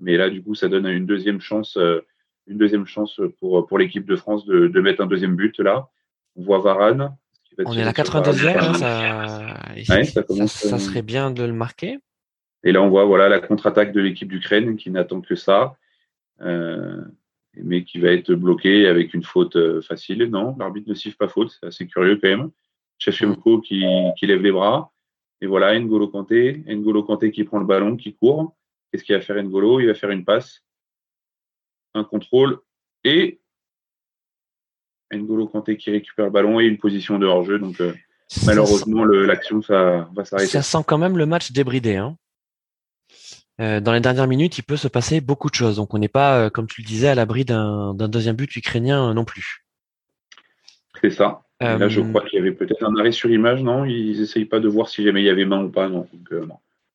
[0.00, 2.00] Mais là, du coup, ça donne une deuxième chance, euh,
[2.46, 5.88] une deuxième chance pour, pour l'équipe de France de, de mettre un deuxième but là.
[6.36, 7.16] On voit Varane,
[7.64, 8.74] on est à la 82e, hein,
[9.84, 10.46] ça...
[10.46, 11.98] ça, serait bien de le marquer.
[12.64, 15.76] Et là, on voit voilà la contre-attaque de l'équipe d'Ukraine qui n'attend que ça,
[16.40, 20.24] mais qui va être bloquée avec une faute euh, facile.
[20.24, 22.50] Non, l'arbitre ne siffle pas faute, c'est assez curieux quand même.
[22.98, 23.84] Chefemko qui,
[24.18, 24.92] qui lève les bras.
[25.40, 28.56] Et voilà, N'Golo Kanté, N'Golo Kanté qui prend le ballon, qui court,
[28.90, 29.80] Qu'est-ce qu'il va faire N'Golo?
[29.80, 30.62] Il va faire une passe,
[31.94, 32.60] un contrôle
[33.02, 33.40] et
[35.12, 37.58] N'Golo Kanté qui récupère le ballon et une position de hors-jeu.
[37.58, 37.92] Donc euh,
[38.46, 40.48] malheureusement, l'action ça va s'arrêter.
[40.48, 41.96] Ça sent quand même le match débridé.
[41.96, 42.16] Hein.
[43.60, 45.76] Euh, dans les dernières minutes, il peut se passer beaucoup de choses.
[45.76, 49.14] Donc on n'est pas, euh, comme tu le disais, à l'abri d'un deuxième but ukrainien
[49.14, 49.64] non plus.
[51.00, 51.42] C'est ça.
[51.60, 53.84] Là, je crois qu'il y avait peut-être un arrêt sur image, non?
[53.84, 56.06] Ils n'essayent pas de voir si jamais il y avait main ou pas, non.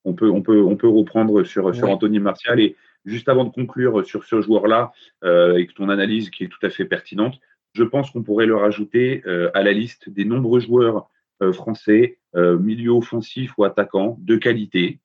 [0.06, 2.60] On peut, on peut, on peut reprendre sur, sur Anthony Martial.
[2.60, 4.92] Et juste avant de conclure sur ce joueur-là,
[5.24, 7.40] euh, avec ton analyse qui est tout à fait pertinente,
[7.74, 11.10] je pense qu'on pourrait le rajouter euh, à la liste des nombreux joueurs
[11.42, 15.00] euh, français, euh, milieu offensif ou attaquant, de qualité,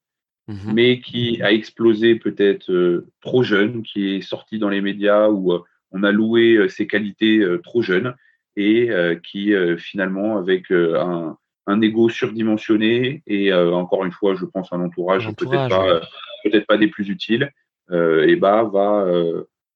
[0.49, 0.73] mhm.
[0.75, 5.53] mais qui a explosé peut-être trop jeune, qui est sorti dans les médias où
[5.93, 8.15] on a loué ses qualités trop jeunes
[8.57, 8.91] et
[9.23, 11.37] qui finalement, avec un,
[11.67, 16.01] un ego surdimensionné et encore une fois, je pense un entourage, peut-être pas,
[16.45, 17.51] peut-être pas des plus utiles,
[17.93, 19.07] et bah va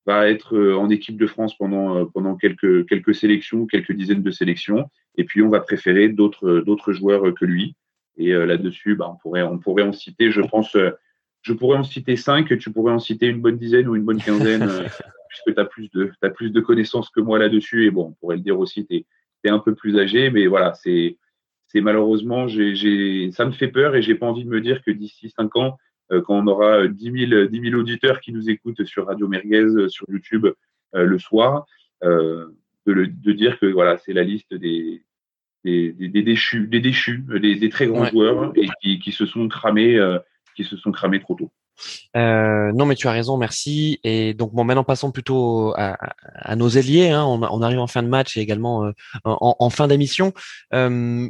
[0.08, 4.22] va être euh, en équipe de France pendant, euh, pendant quelques, quelques sélections, quelques dizaines
[4.22, 4.90] de sélections.
[5.16, 7.76] Et puis, on va préférer d'autres, d'autres joueurs que lui.
[8.18, 10.76] Et euh, là-dessus, bah, on, pourrait, on pourrait en citer, je pense,
[11.42, 14.20] je pourrais en citer cinq, tu pourrais en citer une bonne dizaine ou une bonne
[14.20, 14.68] quinzaine,
[15.28, 17.86] puisque tu as plus de, as plus de connaissances que moi là-dessus.
[17.86, 19.06] Et bon, on pourrait le dire aussi, tu
[19.44, 21.16] es, un peu plus âgé, mais voilà, c'est,
[21.68, 24.90] c'est malheureusement, j'ai, ça me fait peur et j'ai pas envie de me dire que
[24.90, 25.78] d'ici cinq ans,
[26.10, 29.88] euh, quand on aura 10 000, 10 auditeurs qui nous écoutent sur Radio Merguez, euh,
[29.88, 30.46] sur YouTube
[30.94, 31.66] euh, le soir,
[32.02, 32.54] de,
[32.86, 35.02] de, dire que voilà, c'est la liste des,
[35.64, 39.98] des, des, déchus, des déchus, des, très grands joueurs et qui, qui, se sont cramés,
[40.56, 41.50] qui se sont cramés trop tôt.
[42.16, 44.00] Euh, non, mais tu as raison, merci.
[44.04, 45.96] Et donc, bon, maintenant passons plutôt à,
[46.34, 47.11] à nos ailiers.
[47.11, 47.24] Hein.
[47.24, 48.92] On, on, arrive en fin de match et également euh,
[49.24, 50.32] en, en, fin d'émission.
[50.74, 51.28] Euh,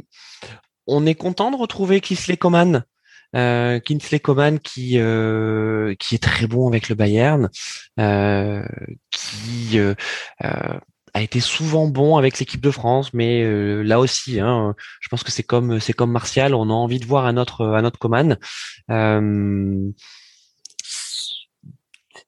[0.87, 2.83] on est content de retrouver Kisley Coman
[3.35, 7.49] euh, Kingsley Coman qui euh, qui est très bon avec le Bayern,
[7.99, 8.63] euh,
[9.11, 9.93] qui euh,
[10.43, 10.79] euh,
[11.13, 13.43] a été souvent bon avec l'équipe de France, mais
[13.83, 17.05] là aussi, hein, je pense que c'est comme c'est comme Martial, on a envie de
[17.05, 18.37] voir un autre un autre Coman.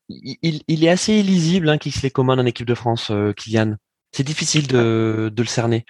[0.09, 3.77] Il, il, est assez illisible, hein, Kingsley Coman en équipe de France, Kylian.
[4.11, 5.85] C'est difficile de, le cerner.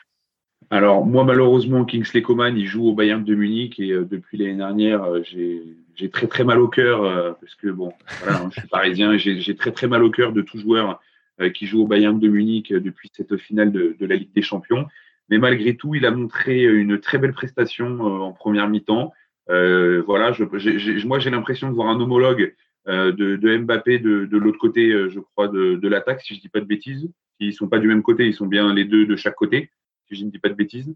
[0.69, 4.55] Alors, moi, malheureusement, Kingsley Coman, il joue au Bayern de Munich et euh, depuis l'année
[4.55, 7.91] dernière, euh, j'ai très très mal au cœur euh, parce que, bon,
[8.27, 11.01] hein, je suis parisien, j'ai très très mal au cœur de tout joueur
[11.49, 14.85] qui joue au Bayern de Munich depuis cette finale de, de, la Ligue des Champions.
[15.29, 19.13] Mais malgré tout, il a montré une très belle prestation en première mi-temps.
[19.47, 22.53] voilà, je, moi, j'ai l'impression de voir un homologue
[22.87, 26.49] de, de, Mbappé de, de l'autre côté, je crois, de, de l'attaque, si je dis
[26.49, 27.09] pas de bêtises.
[27.39, 29.71] Ils sont pas du même côté, ils sont bien les deux de chaque côté
[30.15, 30.93] je ne dis pas de bêtises.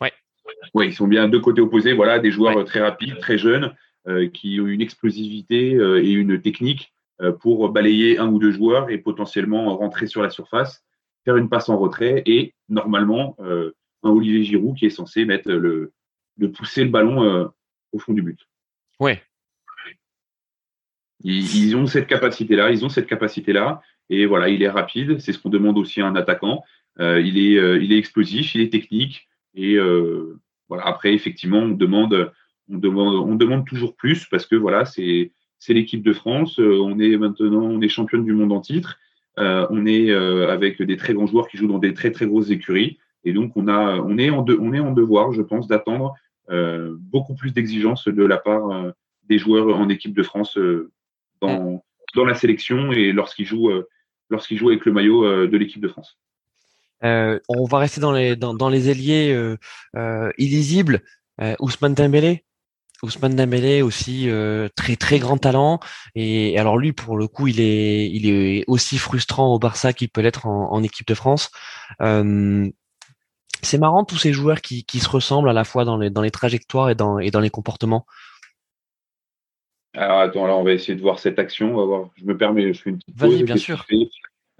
[0.00, 0.12] Ouais.
[0.74, 1.92] Oui, ils sont bien deux côtés opposés.
[1.92, 3.74] Voilà, des joueurs très rapides, très jeunes,
[4.08, 7.01] euh, qui ont une explosivité euh, et une technique euh,
[7.40, 10.84] pour balayer un ou deux joueurs et potentiellement rentrer sur la surface,
[11.24, 15.92] faire une passe en retrait et normalement un Olivier Giroud qui est censé mettre le,
[16.38, 17.50] de pousser le ballon
[17.92, 18.40] au fond du but.
[18.98, 19.22] Ouais.
[21.24, 25.20] Ils, ils ont cette capacité-là, ils ont cette capacité-là, et voilà, il est rapide.
[25.20, 26.62] C'est ce qu'on demande aussi à un attaquant.
[27.00, 29.28] Euh, il, est, euh, il est explosif, il est technique.
[29.54, 32.32] Et euh, voilà, après, effectivement, on demande,
[32.68, 35.32] on, demande, on demande toujours plus parce que voilà, c'est
[35.62, 36.58] c'est l'équipe de France.
[36.58, 38.98] on est maintenant, on est championne du monde en titre.
[39.36, 42.98] on est avec des très grands joueurs qui jouent dans des très très grosses écuries.
[43.24, 46.14] Et donc, on, a, on, est, en on est en devoir, je pense, d'attendre
[47.12, 48.92] beaucoup plus d'exigences de la part
[49.28, 50.58] des joueurs en équipe de France
[51.40, 51.84] dans,
[52.16, 53.70] dans la sélection et lorsqu'ils jouent,
[54.30, 56.18] lorsqu'ils jouent avec le maillot de l'équipe de France.
[57.04, 59.56] Euh, on va rester dans les dans, les ailiers euh,
[59.96, 61.02] euh, illisibles.
[61.58, 62.44] Ousmane Dembélé,
[63.02, 64.28] Ousmane Dembélé aussi
[64.76, 65.80] très très grand talent
[66.14, 70.08] et alors lui pour le coup il est il est aussi frustrant au Barça qu'il
[70.08, 71.50] peut l'être en, équipe de France.
[71.98, 76.22] c'est marrant tous ces joueurs qui, qui se ressemblent à la fois dans les dans
[76.22, 78.06] les trajectoires et dans et dans les comportements.
[79.94, 81.74] Alors attends, alors on va essayer de voir cette action.
[81.74, 82.10] On va voir.
[82.16, 83.42] Je me permets, je fais une petite pause.
[83.42, 83.84] Bien sûr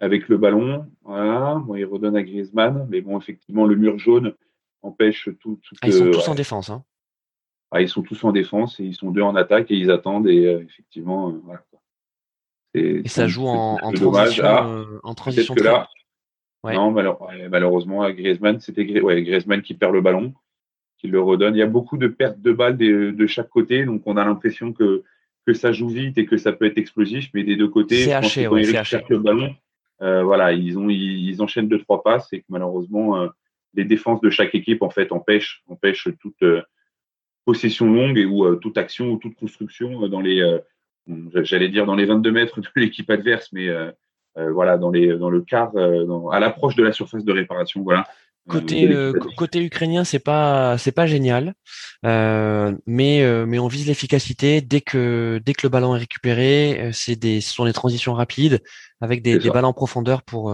[0.02, 0.86] avec le ballon.
[1.02, 4.34] Voilà, il redonne à Griezmann, mais bon, effectivement, le mur jaune
[4.82, 5.60] empêche tout.
[5.80, 6.68] ah, ils sont tous en défense.
[6.68, 6.84] Hein.
[7.74, 10.28] Ah, ils sont tous en défense et ils sont deux en attaque et ils attendent
[10.28, 11.62] et euh, effectivement, euh, voilà.
[12.74, 15.54] Et, ça joue en, en, transition, ah, euh, en transition.
[15.54, 15.88] Que là,
[16.64, 20.34] Non, malheureusement, Griezmann, c'était Griezmann qui perd le ballon,
[20.98, 21.54] qui le redonne.
[21.54, 24.74] Il y a beaucoup de pertes de balles de, chaque côté, donc on a l'impression
[24.74, 25.02] que,
[25.46, 28.12] que ça joue vite et que ça peut être explosif, mais des deux côtés, c'est
[28.12, 29.54] haché, ouais, le ballon,
[30.02, 33.28] euh, voilà, ils, ont, ils, enchaînent deux, trois passes et que malheureusement,
[33.72, 36.42] les défenses de chaque équipe en fait empêchent, empêchent toute,
[37.44, 40.58] possession longue et où toute action ou toute construction dans les,
[41.42, 43.68] j'allais dire dans les 22 mètres de l'équipe adverse, mais
[44.36, 47.82] voilà, dans, les, dans le quart, à l'approche de la surface de réparation.
[47.82, 48.06] Voilà.
[48.48, 51.54] Côté euh, côté ukrainien, c'est pas c'est pas génial,
[52.04, 56.90] euh, mais euh, mais on vise l'efficacité dès que dès que le ballon est récupéré,
[56.92, 58.60] c'est des ce sont des transitions rapides
[59.00, 60.52] avec des, des ballons en profondeur pour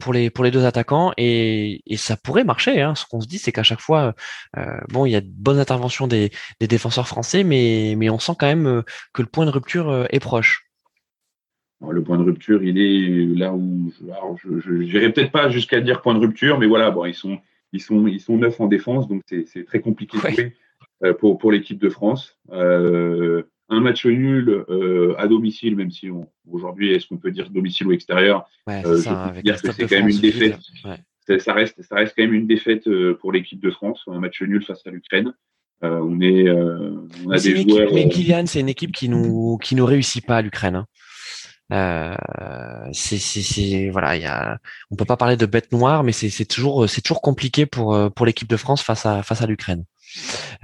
[0.00, 2.82] pour les pour les deux attaquants et, et ça pourrait marcher.
[2.82, 2.96] Hein.
[2.96, 4.14] Ce qu'on se dit, c'est qu'à chaque fois,
[4.88, 8.32] bon, il y a de bonnes interventions des, des défenseurs français, mais mais on sent
[8.36, 10.63] quand même que le point de rupture est proche
[11.90, 13.92] le point de rupture, il est là où
[14.36, 17.38] je n'irai peut-être pas jusqu'à dire point de rupture, mais voilà, bon, ils sont
[17.72, 20.16] ils sont ils sont neuf en défense, donc c'est très compliqué
[21.02, 22.36] euh, pour pour l'équipe de France.
[22.52, 26.08] Euh, un match nul euh, à domicile, même si
[26.50, 29.88] aujourd'hui, est-ce qu'on peut dire domicile ou extérieur ouais, ça, Je peux dire que c'est
[29.88, 30.58] quand même une défaite.
[31.38, 32.88] Ça reste ça reste quand même une défaite
[33.20, 35.34] pour l'équipe de France, un match nul face à l'Ukraine.
[35.82, 37.92] on est on a des joueurs.
[37.92, 40.76] mais Kylian, c'est une équipe qui nous qui nous réussit pas à l'Ukraine.
[40.76, 40.86] Hein.
[41.72, 42.14] Euh,
[42.92, 44.58] c'est, voilà, il y a,
[44.90, 48.26] on peut pas parler de bête noire, mais c'est, toujours, c'est toujours compliqué pour pour
[48.26, 49.84] l'équipe de France face à face à l'Ukraine.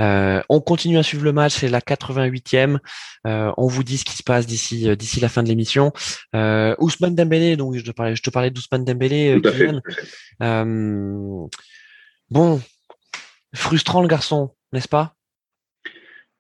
[0.01, 2.79] Euh, on continue à suivre le match, c'est la 88e.
[3.27, 5.93] Euh, on vous dit ce qui se passe d'ici euh, d'ici la fin de l'émission.
[6.35, 9.41] Euh, Ousmane Dembélé, donc je te parlais, je te parlais d'Ousmane Dembélé.
[10.43, 11.47] Euh,
[12.31, 12.63] bon,
[13.55, 15.15] frustrant le garçon, n'est-ce pas?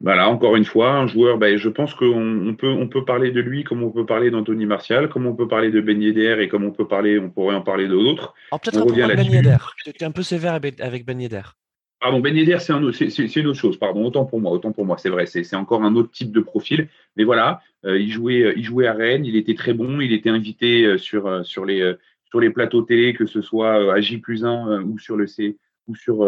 [0.02, 3.40] Voilà, encore une fois, un joueur, ben, je pense qu'on peut, on peut parler de
[3.40, 6.48] lui comme on peut parler d'Anthony Martial, comme on peut parler de Ben Yedder et
[6.48, 8.32] comme on peut parler, on pourrait en parler d'autres.
[8.50, 9.58] peut-être un peu Ben Yedder.
[9.84, 11.42] Tu un peu sévère avec Ben Yedder.
[12.00, 13.76] Pardon, Ben Yedder, c'est, un, une autre chose.
[13.76, 15.26] Pardon, autant pour moi, autant pour moi, c'est vrai.
[15.26, 16.88] C'est, encore un autre type de profil.
[17.16, 20.30] Mais voilà, euh, il, jouait, il jouait à Rennes, il était très bon, il était
[20.30, 21.92] invité euh, sur, sur, les,
[22.24, 25.58] sur les plateaux télé, que ce soit à J plus 1 ou sur le C
[25.88, 26.24] ou sur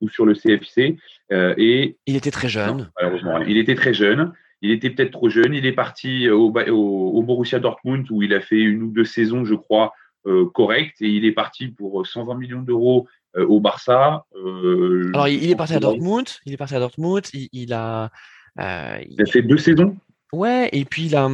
[0.00, 0.96] ou sur le CFC.
[1.32, 2.90] Euh, et il était très jeune.
[3.00, 4.32] malheureusement, il était très jeune.
[4.60, 5.54] Il était peut-être trop jeune.
[5.54, 9.44] Il est parti au, au, Borussia Dortmund où il a fait une ou deux saisons,
[9.44, 9.92] je crois,
[10.26, 11.00] euh, correctes.
[11.00, 14.24] Et il est parti pour 120 millions d'euros euh, au Barça.
[14.34, 16.26] Euh, Alors, il, est parti à Dortmund.
[16.44, 17.22] Il est parti à Dortmund.
[17.32, 18.10] Il, il a.
[18.58, 19.96] il a fait deux saisons.
[20.32, 21.26] Ouais, et puis il a,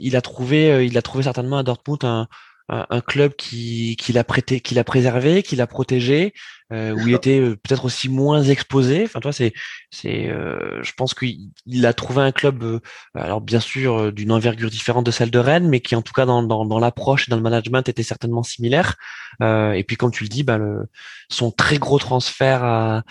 [0.00, 2.26] il a trouvé, il a trouvé certainement à Dortmund un,
[2.68, 6.32] un, club qui, qui l'a prêté, qui l'a préservé, qui l'a protégé,
[6.72, 9.04] euh, où il était euh, peut-être aussi moins exposé.
[9.04, 9.52] Enfin, toi, c'est,
[9.90, 12.80] c'est, euh, je pense qu'il a trouvé un club,
[13.14, 16.26] alors bien sûr d'une envergure différente de celle de Rennes, mais qui en tout cas
[16.26, 18.96] dans, dans, dans l'approche et dans le management était certainement similaire.
[19.42, 20.88] et puis, comme tu le dis, bah, le,
[21.28, 23.02] son très gros transfert à,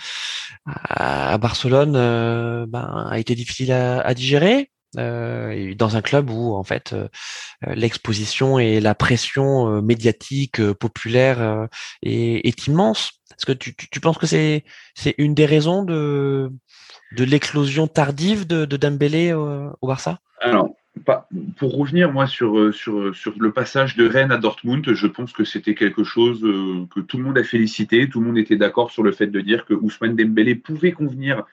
[0.66, 1.94] à, Barcelone
[2.68, 4.72] bah, a été difficile à, à digérer.
[4.98, 7.08] Euh, dans un club où en fait euh,
[7.68, 11.68] euh, l'exposition et la pression médiatique populaire
[12.02, 13.22] est, immense.
[13.32, 14.64] Est-ce que tu, penses que c'est
[15.18, 16.50] une des raisons de
[17.12, 20.20] l'éclosion tardive de, de Dembélé au, Barça?
[20.42, 20.76] Alors,
[21.58, 25.76] pour revenir moi sur, sur, le passage de Rennes à Dortmund, je pense que c'était
[25.76, 29.12] quelque chose que tout le monde a félicité, tout le monde était d'accord sur le
[29.12, 31.46] fait de dire que Ousmane Dembélé pouvait convenir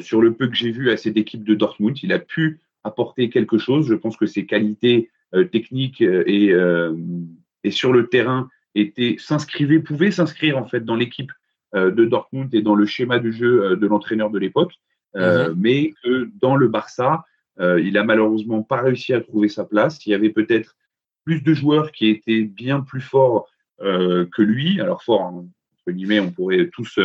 [0.00, 3.30] sur le peu que j'ai vu à cette équipe de Dortmund, il a pu apporter
[3.30, 3.86] quelque chose.
[3.88, 6.52] Je pense que ses qualités euh, techniques euh, et,
[7.64, 11.32] et sur le terrain étaient s'inscrivaient, pouvaient s'inscrire en fait dans l'équipe
[11.72, 14.74] de Dortmund et dans le schéma de jeu de l'entraîneur de l'époque,
[15.14, 15.54] mhm.
[15.56, 17.24] mais que dans le Barça,
[17.60, 20.04] il a malheureusement pas réussi à trouver sa place.
[20.04, 20.74] Il y avait peut-être
[21.24, 23.48] plus de joueurs qui étaient bien plus forts
[23.78, 24.80] que lui.
[24.80, 25.46] Alors fort, hein,
[25.78, 26.98] entre guillemets, on pourrait tous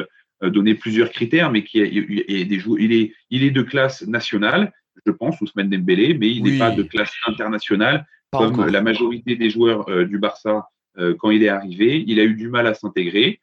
[0.45, 4.73] euh, donner plusieurs critères, mais qui est, des il est, il est de classe nationale,
[5.05, 9.49] je pense, Ousmane Dembélé, mais il n'est pas de classe internationale comme la majorité des
[9.49, 10.67] joueurs euh, du Barça
[10.97, 12.03] euh, quand il est arrivé.
[12.07, 13.39] Il a eu du mal à s'intégrer.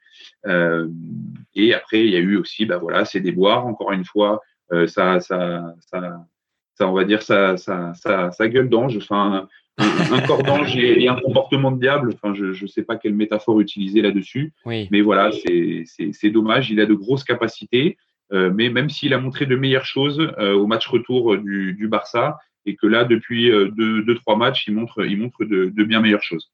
[1.54, 3.66] et après, il y a eu aussi, bah voilà, ses déboires.
[3.66, 4.40] Encore une fois,
[4.86, 6.26] ça, ça, ça,
[6.74, 8.96] ça, on va dire, ça, ça, ça, ça gueule d'ange.
[8.96, 9.48] Enfin,
[9.78, 12.12] un corps d'ange et, un comportement de diable.
[12.14, 14.52] Enfin, je ne sais pas quelle métaphore utiliser là-dessus.
[14.66, 16.70] Mais voilà, c'est dommage.
[16.70, 17.96] Il a de grosses capacités.
[18.32, 21.86] Euh, mais même s'il a montré de meilleures choses euh, au match retour du, du,
[21.86, 25.66] Barça, et que là, depuis euh, deux, deux, trois matchs, il montre, il montre de,
[25.66, 26.50] de bien meilleures choses.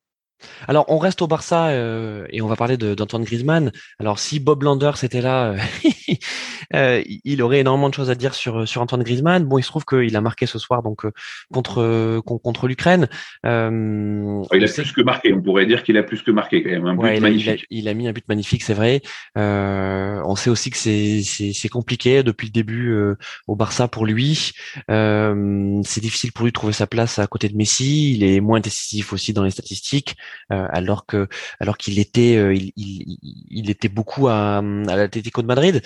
[0.67, 3.73] Alors, on reste au Barça euh, et on va parler d'Antoine Griezmann.
[3.99, 5.59] Alors, si Bob Landers était là, euh,
[6.75, 9.45] euh, il aurait énormément de choses à dire sur sur Antoine Griezmann.
[9.45, 11.07] Bon, il se trouve qu'il a marqué ce soir donc
[11.53, 13.09] contre contre l'Ukraine.
[13.45, 15.33] il a plus que marqué.
[15.33, 16.87] On pourrait dire qu'il a plus que marqué quand même.
[16.87, 17.67] Un but magnifique.
[17.71, 19.03] Il a, mis un but magnifique, c'est vrai.
[19.37, 22.97] on sait aussi que c'est c'est compliqué depuis le début
[23.47, 24.53] au Barça pour lui.
[24.89, 28.15] c'est difficile pour lui de trouver sa place à côté de Messi.
[28.15, 30.17] Il est moins décisif aussi dans les statistiques.
[30.53, 31.29] Euh, alors que
[31.61, 33.19] alors qu'il était euh, il, il,
[33.51, 35.83] il, était beaucoup à, à l'Atlético de Madrid.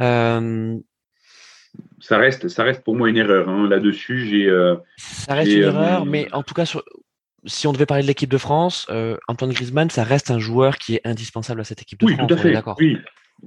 [0.00, 0.76] Euh,
[2.00, 3.48] ça reste, ça reste pour moi une erreur.
[3.48, 3.68] Hein.
[3.68, 4.50] Là-dessus, j'ai.
[4.96, 6.64] ça reste une erreur, mais en tout cas,
[7.44, 8.86] si on devait parler de l'équipe de France,
[9.28, 12.20] Antoine Griezmann, ça reste un joueur qui est indispensable à cette équipe de France.
[12.20, 12.62] Oui, tout à fait.
[12.78, 12.98] Oui,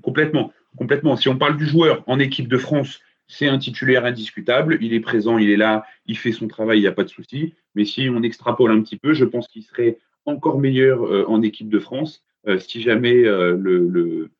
[0.01, 1.15] complètement, complètement.
[1.17, 4.77] Si on parle du joueur en équipe de France, c'est un titulaire indiscutable.
[4.81, 7.09] Il est présent, il est là, il fait son travail, il n'y a pas de
[7.09, 7.53] souci.
[7.73, 11.41] Mais si on extrapole un petit peu, je pense qu'il serait encore meilleur euh, en
[11.41, 14.31] équipe de France euh, si jamais euh, le,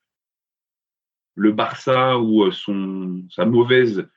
[1.36, 4.08] le, Barça ou son, sa mauvaise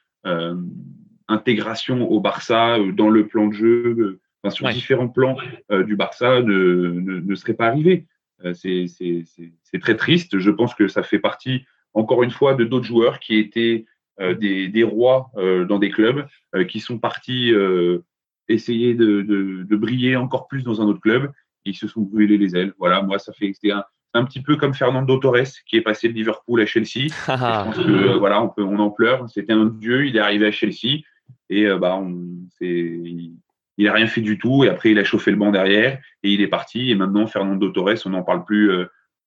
[1.28, 5.38] intégration au Barça dans le plan de jeu, enfin, sur différents plans
[5.70, 8.07] du Barça ne, ne, serait pas arrivé.
[8.53, 10.39] c'est très triste.
[10.39, 13.86] Je pense que ça fait partie, encore une fois, de d'autres joueurs qui étaient
[14.22, 17.53] euh, des, rois euh, dans des clubs euh, qui sont partis
[18.49, 21.32] essayer de, briller encore plus dans un autre club
[21.65, 22.74] et ils se sont brûlés les ailes.
[22.78, 23.84] Voilà, moi, ça fait un,
[24.14, 27.07] un petit peu comme Fernando Torres qui est passé de Liverpool à Chelsea.
[27.10, 29.30] je pense que voilà, on, peut, on en pleure.
[29.30, 31.01] C'était un dieu, il est arrivé à Chelsea
[31.49, 32.28] et bah, on,
[32.62, 33.34] il,
[33.80, 36.32] il a rien fait du tout et après il a chauffé le banc derrière et
[36.32, 38.72] il est parti et maintenant Fernando Torres, on n'en parle plus.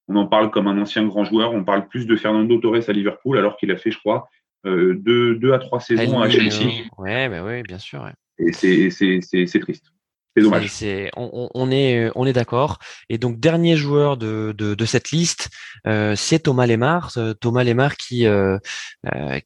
[0.09, 1.53] on en parle comme un ancien grand joueur.
[1.53, 4.29] On parle plus de Fernando Torres à Liverpool alors qu'il a fait, je crois,
[4.67, 6.85] euh, deux, à trois saisons à Chelsea.
[6.99, 8.09] Ouais, mais oui, bien sûr.
[8.39, 9.92] Et c'est triste.
[10.37, 10.71] C'est dommage.
[11.17, 12.79] on, est, on est d'accord.
[13.11, 15.51] Et donc, dernier joueur de, de, cette liste,
[15.87, 17.13] euh, c'est Thomas Lemar.
[17.19, 18.27] Euh, Thomas Lemar qui,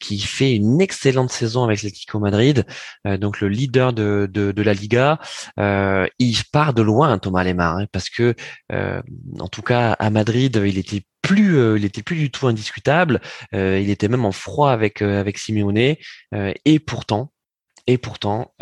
[0.01, 2.65] qui fait une excellente saison avec l'Atlético Madrid,
[3.05, 5.19] donc le leader de, de, la Liga.
[5.59, 8.35] il part de loin, Thomas Lemar, hein, parce que,
[8.71, 13.21] en tout cas, à Madrid, il était plus, euh, il était plus du tout indiscutable.
[13.55, 15.97] Euh, il était même en froid avec euh, avec Simeone.
[16.65, 17.33] et pourtant,
[17.87, 18.55] et pourtant,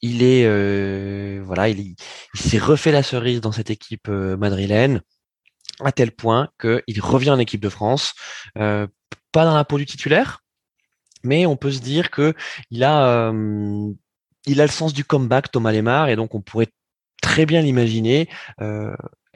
[0.00, 1.96] il est voilà, il,
[2.34, 5.00] s'est refait la cerise dans cette équipe madrilène
[5.84, 8.14] à tel point qu'il revient en équipe de France,
[8.54, 8.88] pas
[9.32, 10.44] dans la peau du titulaire,
[11.22, 12.34] mais on peut se dire que
[12.70, 13.32] il a
[14.46, 16.68] il a le sens du comeback Thomas Lemar et donc on pourrait
[17.20, 18.28] très bien l'imaginer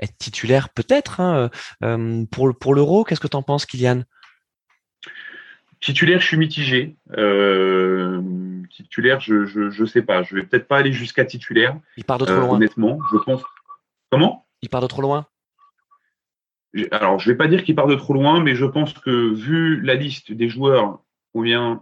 [0.01, 1.51] être titulaire peut-être hein,
[1.85, 3.05] euh, pour, pour l'Euro.
[3.05, 4.03] Qu'est-ce que tu en penses, Kylian?
[5.81, 6.97] Titulaire, je suis mitigé.
[7.17, 8.21] Euh,
[8.71, 10.23] titulaire, je, je, sais pas.
[10.23, 11.77] Je vais peut-être pas aller jusqu'à titulaire.
[11.97, 12.57] Il part de trop euh, loin.
[12.57, 13.43] Honnêtement, je pense.
[14.11, 14.47] Comment?
[14.63, 15.27] Il part de trop loin.
[16.91, 19.81] Alors, je vais pas dire qu'il part de trop loin, mais je pense que vu
[19.81, 21.01] la liste des joueurs
[21.33, 21.81] qu'on vient,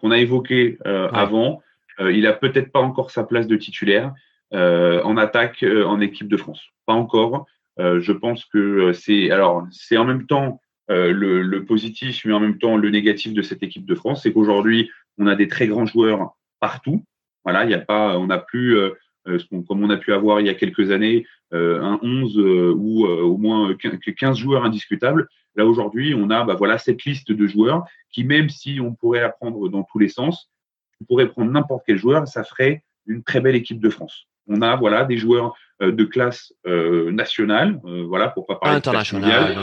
[0.00, 1.62] qu'on a évoqué avant,
[2.00, 4.12] il a peut-être pas encore sa place de titulaire.
[4.54, 6.62] Euh, en attaque euh, en équipe de France.
[6.86, 7.44] Pas encore.
[7.78, 12.40] Euh, je pense que c'est alors c'est en même temps le, le, positif, mais en
[12.40, 15.66] même temps le négatif de cette équipe de France, c'est qu'aujourd'hui on a des très
[15.66, 17.04] grands joueurs partout.
[17.44, 18.76] Voilà, il y a pas, on n'a plus
[19.68, 22.38] comme on a pu avoir il y a quelques années, un 11
[22.76, 25.28] ou au moins 15 joueurs indiscutables.
[25.56, 29.20] Là aujourd'hui, on a bah, voilà cette liste de joueurs qui, même si on pourrait
[29.20, 30.50] la prendre dans tous les sens,
[31.00, 34.62] on pourrait prendre n'importe quel joueur, ça ferait une très belle équipe de France on
[34.62, 35.50] a voilà des joueurs euh,
[35.80, 39.56] de classe euh, nationale, euh, voilà pour pas parler international,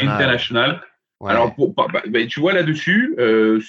[0.00, 0.82] international.
[1.26, 3.16] Alors bah, bah, tu vois là-dessus,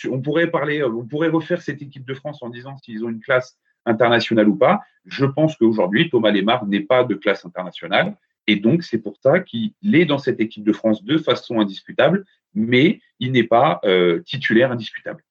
[0.09, 3.21] on pourrait parler, on pourrait refaire cette équipe de France en disant s'ils ont une
[3.21, 4.81] classe internationale ou pas.
[5.05, 8.15] Je pense qu'aujourd'hui Thomas Lemar n'est pas de classe internationale
[8.45, 12.23] et donc c'est pour ça qu'il est dans cette équipe de France de façon indiscutable,
[12.53, 13.81] mais il n'est pas
[14.25, 15.23] titulaire indiscutable.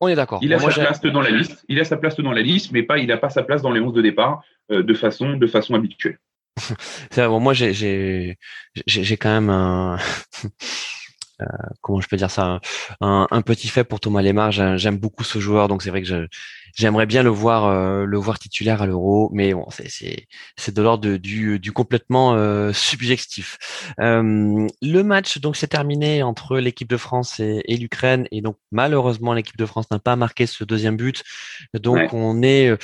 [0.00, 0.40] On est d'accord.
[0.42, 1.64] Il a sa place dans la liste.
[1.68, 3.72] Il a sa place dans la liste, mais pas, il n'a pas sa place dans
[3.72, 6.18] les 11 de départ euh, de façon, de façon habituelle.
[7.16, 7.72] bon, moi, j'ai,
[8.86, 9.98] j'ai, quand même un,
[11.40, 11.46] euh,
[11.80, 12.60] comment je peux dire ça,
[13.00, 14.50] un, petit fait pour Thomas Lemar.
[14.50, 16.28] J'aime beaucoup ce joueur, donc c'est vrai que
[16.74, 21.16] j'aimerais bien le voir, euh, le voir titulaire à l'Euro, mais bon, c'est de l'ordre
[21.16, 23.58] du, du complètement euh, subjectif.
[23.98, 29.56] le match donc s'est terminé entre l'équipe de France et, l'Ukraine, et donc malheureusement l'équipe
[29.56, 31.22] de France n'a pas marqué ce deuxième but,
[31.74, 32.76] donc on est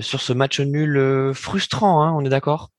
[0.00, 2.70] sur ce match nul frustrant, hein, on est d'accord?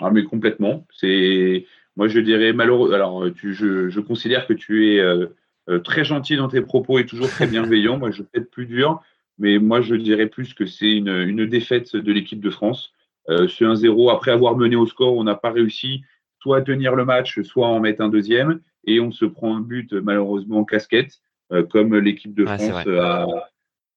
[0.00, 1.64] Ah mais complètement, c'est
[1.96, 2.92] moi, je dirais malheureux.
[2.92, 5.26] Alors, tu, je, je, considère que tu es euh,
[5.68, 7.98] euh, très gentil dans tes propos et toujours très bienveillant.
[7.98, 9.02] moi, je vais être plus dur,
[9.38, 12.92] mais moi, je dirais plus que c'est une, une, défaite de l'équipe de France.
[13.28, 16.04] Euh, ce 1-0, après avoir mené au score, on n'a pas réussi
[16.38, 19.56] soit à tenir le match, soit à en mettre un deuxième, et on se prend
[19.56, 21.20] un but malheureusement en casquette,
[21.52, 23.26] euh, comme l'équipe de France a,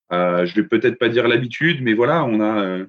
[0.10, 2.80] a, je vais peut-être pas dire l'habitude, mais voilà, on a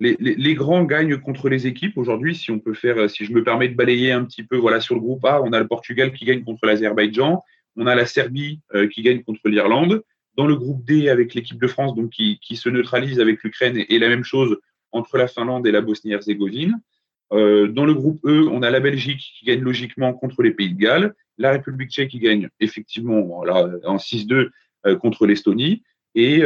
[0.00, 2.34] les, grands gagnent contre les équipes aujourd'hui.
[2.34, 4.94] Si on peut faire, si je me permets de balayer un petit peu, voilà, sur
[4.94, 7.42] le groupe A, on a le Portugal qui gagne contre l'Azerbaïdjan,
[7.76, 10.02] on a la Serbie euh, qui gagne contre l'Irlande.
[10.36, 13.98] Dans le groupe D, avec l'équipe de France, donc qui, se neutralise avec l'Ukraine, et,
[13.98, 14.58] la même chose
[14.92, 16.80] entre la Finlande et la Bosnie-Herzégovine.
[17.32, 20.72] Euh, dans le groupe E, on a la Belgique qui gagne logiquement contre les Pays
[20.72, 24.50] de Galles, la République tchèque qui gagne effectivement en 6-2
[25.00, 25.82] contre l'Estonie.
[26.20, 26.42] Et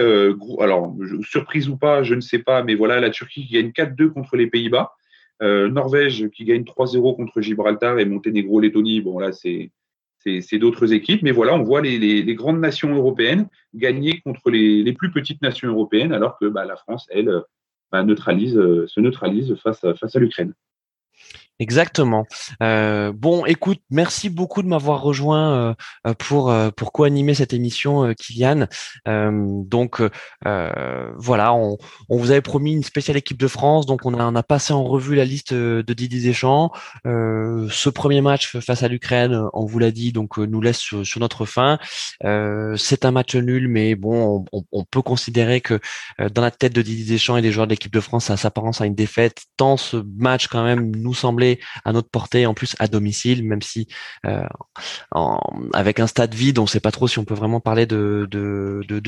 [0.61, 4.11] alors, surprise ou pas, je ne sais pas, mais voilà, la Turquie qui gagne 4-2
[4.11, 4.93] contre les Pays-Bas.
[5.40, 9.01] Norvège qui gagne 3-0 contre Gibraltar et Monténégro-Lettonie.
[9.01, 9.70] Bon, là, c'est
[10.59, 11.23] d'autres équipes.
[11.23, 16.12] Mais voilà, on voit les, grandes nations européennes gagner contre les, plus petites nations européennes,
[16.12, 17.32] alors que bah, la France, elle,
[17.90, 20.53] bah, neutralise, se neutralise face à l'Ukraine.
[21.59, 22.27] Exactement.
[22.62, 25.74] Euh, bon, écoute, merci beaucoup de m'avoir rejoint euh,
[26.09, 28.66] euh, pour pour co-animer cette émission, Kylian.
[29.07, 30.03] donc
[30.45, 34.43] voilà, on, vous avait promis une spéciale équipe de France, donc on a, on a
[34.43, 36.73] passé en revue la liste de Didier Deschamps.
[37.05, 41.45] ce premier match face à l'Ukraine, on vous l'a dit, donc nous laisse sur, notre
[41.45, 41.79] fin.
[42.77, 45.79] C'est un match nul, mais bon, on, peut considérer que
[46.19, 48.81] dans la tête de Didier Deschamps et des joueurs de l'équipe de France, ça s'apparence
[48.81, 49.43] à une défaite.
[49.57, 51.41] Tant ce match quand même nous semblait
[51.85, 53.89] à notre portée, en plus à domicile, même si
[54.27, 54.47] euh,
[55.73, 58.28] avec un stade vide, on ne sait pas trop si on peut vraiment parler de,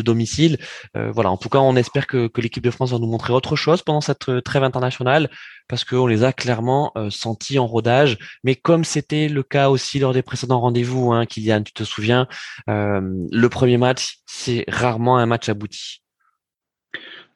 [0.02, 0.58] domicile.
[0.96, 3.56] Euh, voilà, en tout cas, on espère que, l'équipe de France va nous montrer autre
[3.56, 5.30] chose pendant cette euh, trêve internationale,
[5.68, 8.18] parce qu'on les a clairement sentis en rodage.
[8.44, 12.28] Mais comme c'était le cas aussi lors des précédents rendez-vous, hein, Kylian, tu te souviens,
[12.66, 16.03] le premier match, c'est rarement un match abouti.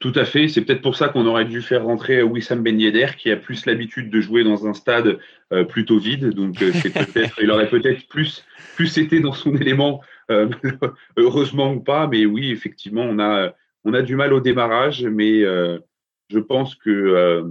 [0.01, 0.47] Tout à fait.
[0.47, 3.67] C'est peut-être pour ça qu'on aurait dû faire rentrer Wissam Ben Yedder, qui a plus
[3.67, 5.19] l'habitude de jouer dans un stade
[5.53, 6.31] euh, plutôt vide.
[6.31, 8.45] Donc, euh, c'est peut-être, il aurait peut-être plus,
[8.77, 10.01] plus été dans son élément,
[10.31, 10.49] euh,
[11.17, 12.07] heureusement ou pas.
[12.07, 13.53] Mais oui, effectivement, on a,
[13.85, 15.05] on a du mal au démarrage.
[15.05, 15.43] Mais
[16.31, 17.43] je pense que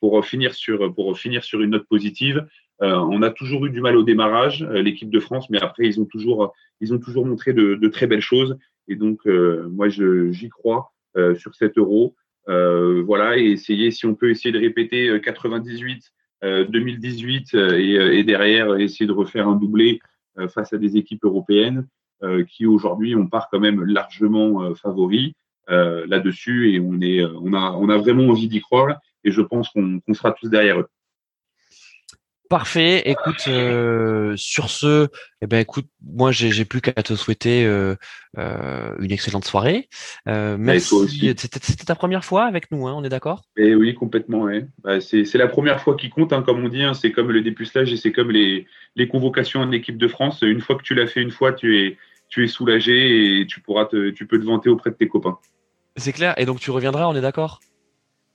[0.00, 2.46] pour, finir sur, pour finir sur une note positive,
[2.80, 6.04] on a toujours eu du mal au démarrage, l'équipe de France, mais après, ils ont
[6.04, 8.58] toujours, ils ont toujours montré de, de très belles choses.
[8.88, 10.93] Et donc, moi, j'y crois.
[11.16, 12.16] Euh, sur 7 euros.
[12.48, 16.10] Euh, voilà, et essayer, si on peut essayer de répéter 98,
[16.42, 20.00] euh, 2018 et, derrière essayer de refaire un doublé
[20.48, 21.86] face à des équipes européennes
[22.48, 25.32] qui aujourd'hui on part quand même largement favoris
[25.68, 29.68] là-dessus et on est on a on a vraiment envie d'y croire et je pense
[29.68, 30.88] qu'on sera tous derrière eux.
[32.54, 33.02] Parfait.
[33.10, 35.08] Écoute, euh, sur ce,
[35.42, 37.96] eh ben, écoute, moi, j'ai plus qu'à te souhaiter euh,
[38.38, 39.88] euh, une excellente soirée.
[40.24, 41.34] merci.
[41.36, 43.42] C'était ta première fois avec nous, hein, on est d'accord?
[43.56, 44.46] Eh oui, complètement.
[44.84, 46.84] Bah, c'est la première fois qui compte, hein, comme on dit.
[46.84, 50.38] Hein, c'est comme le dépucelage et c'est comme les, les convocations en équipe de France.
[50.42, 51.96] Une fois que tu l'as fait une fois, tu es,
[52.28, 55.38] tu es soulagé et tu pourras te, tu peux te vanter auprès de tes copains.
[55.96, 56.34] C'est clair.
[56.36, 57.58] Et donc, tu reviendras, on est d'accord?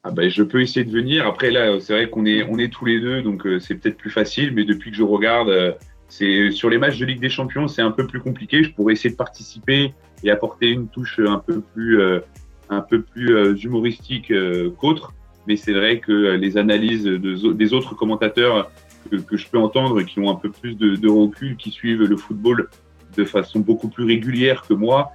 [0.04, 1.28] Ah ben, je peux essayer de venir.
[1.28, 3.98] Après, là, c'est vrai qu'on est, on est tous les deux, donc euh, c'est peut-être
[3.98, 4.54] plus facile.
[4.54, 5.74] Mais depuis que je regarde, euh,
[6.08, 8.64] c'est sur les matchs de Ligue des Champions, c'est un peu plus compliqué.
[8.64, 9.94] Je pourrais essayer de participer
[10.24, 12.22] et apporter une touche un peu plus, euh,
[12.70, 14.32] un peu plus humoristique
[14.78, 15.14] qu'autre.
[15.48, 18.72] Mais c'est vrai que les analyses de, des autres commentateurs
[19.10, 22.18] que, je peux entendre, qui ont un peu plus de, de, recul, qui suivent le
[22.18, 22.70] football
[23.18, 25.12] de façon beaucoup plus régulière que moi,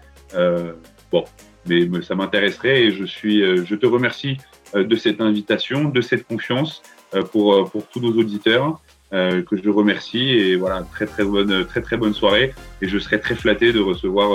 [1.13, 1.25] bon,
[1.67, 6.27] mais ça m'intéresserait et je suis, je te remercie euh, de cette invitation, de cette
[6.27, 6.83] confiance
[7.15, 8.81] euh, pour, euh, pour tous nos auditeurs.
[9.13, 12.53] que je remercie et voilà très très bonne très très bonne soirée
[12.83, 14.29] et je serai très flatté de recevoir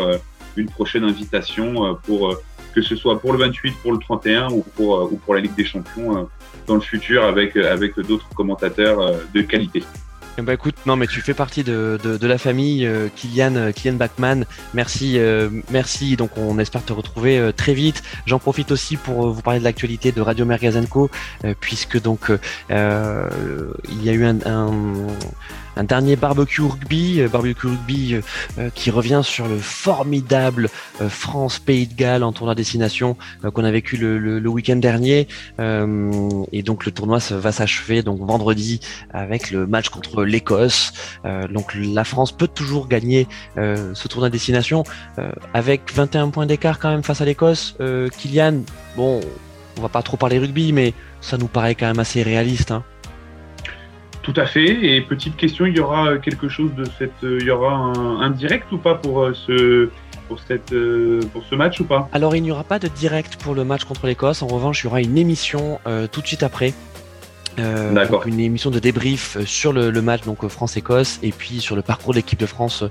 [0.55, 2.21] une prochaine invitation pour
[2.73, 5.55] que ce soit pour le 28, pour le 31 ou pour, ou pour la Ligue
[5.55, 6.29] des Champions
[6.65, 8.97] dans le futur avec, avec d'autres commentateurs
[9.35, 9.83] de qualité.
[10.43, 13.95] Bah écoute, non mais tu fais partie de, de, la famille euh, Kylian, euh, Kylian
[13.95, 14.45] Bachmann.
[14.73, 16.15] Merci, euh, merci.
[16.15, 18.03] Donc on espère te retrouver très vite.
[18.25, 21.09] J'en profite aussi pour vous parler de l'actualité de Radio Mergazenco,
[21.59, 22.31] puisque donc
[22.69, 24.71] il y a eu un, un
[25.79, 28.21] un dernier barbecue rugby, euh, barbecue rugby euh,
[28.57, 30.69] euh, qui revient sur le formidable
[31.07, 33.15] France Pays de Galles en tournoi destination
[33.53, 35.27] qu'on a vécu le, week-end dernier.
[35.59, 38.81] et donc le tournoi va s'achever donc vendredi
[39.13, 40.91] avec le match contre l'Écosse.
[41.49, 44.83] donc la France peut toujours gagner ce tournoi destination
[45.53, 47.77] avec 21 points d'écart quand même face à l'Écosse.
[48.17, 48.63] Kylian,
[48.97, 49.21] bon,
[49.77, 52.71] on va pas trop parler rugby, mais ça nous paraît quand même assez réaliste.
[52.71, 52.83] Hein.
[54.21, 54.85] Tout à fait.
[54.85, 58.71] Et petite question, il y aura quelque chose de cette, il y aura un, direct
[58.71, 59.89] ou pas pour euh, ce
[60.27, 62.07] pour cette euh, pour ce match ou pas?
[62.13, 64.41] Alors il n'y aura pas de direct pour le match contre l'Écosse.
[64.41, 66.73] En revanche, il y aura une émission euh, tout de suite après
[67.59, 71.75] euh, une émission de débrief euh, sur le, match donc euh, France-Écosse et puis sur
[71.75, 72.83] le parcours de l'équipe de France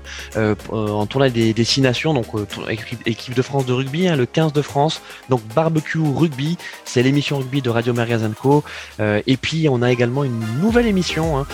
[0.71, 2.27] en tournoi des, destinations donc
[2.69, 7.39] équipe, de France de rugby, hein, le 15 de France, donc barbecue rugby, c'est l'émission
[7.39, 7.93] rugby de Radio
[8.39, 8.63] Co.
[8.99, 11.47] et puis on a également une nouvelle émission, hein,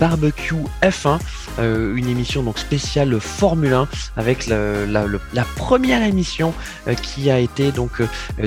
[0.00, 1.18] barbecue F1,
[1.58, 6.54] une émission donc spéciale Formule 1 avec la, la première émission
[7.02, 8.02] qui a été donc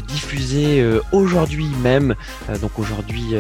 [0.07, 2.15] diffusée aujourd'hui même,
[2.61, 3.35] donc aujourd'hui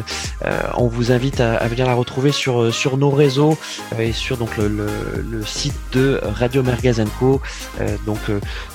[0.77, 3.57] on vous invite à, venir la retrouver sur, sur nos réseaux
[3.97, 7.41] et sur le, site de Radio Merguez Co.
[8.05, 8.19] donc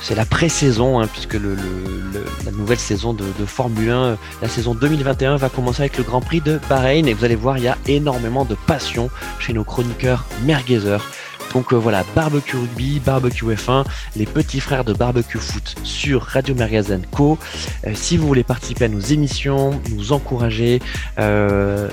[0.01, 5.37] c'est la pré-saison, hein, puisque la nouvelle saison de, de Formule 1, la saison 2021
[5.37, 7.07] va commencer avec le Grand Prix de Bahreïn.
[7.07, 11.05] Et vous allez voir, il y a énormément de passion chez nos chroniqueurs merguezers.
[11.53, 16.55] Donc euh, voilà, Barbecue Rugby, Barbecue F1, les petits frères de Barbecue Foot sur Radio
[16.55, 17.39] Magazine Co.
[17.87, 20.81] Euh, si vous voulez participer à nos émissions, nous encourager,
[21.19, 21.89] euh,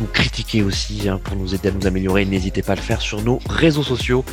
[0.00, 3.00] nous critiquer aussi hein, pour nous aider à nous améliorer, n'hésitez pas à le faire
[3.00, 4.24] sur nos réseaux sociaux.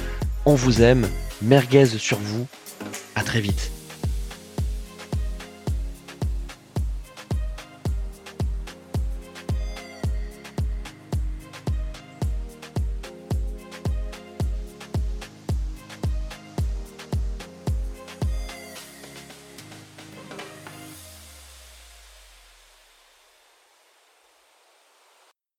[0.45, 1.07] On vous aime,
[1.41, 2.45] merguez sur vous.
[3.15, 3.71] À très vite.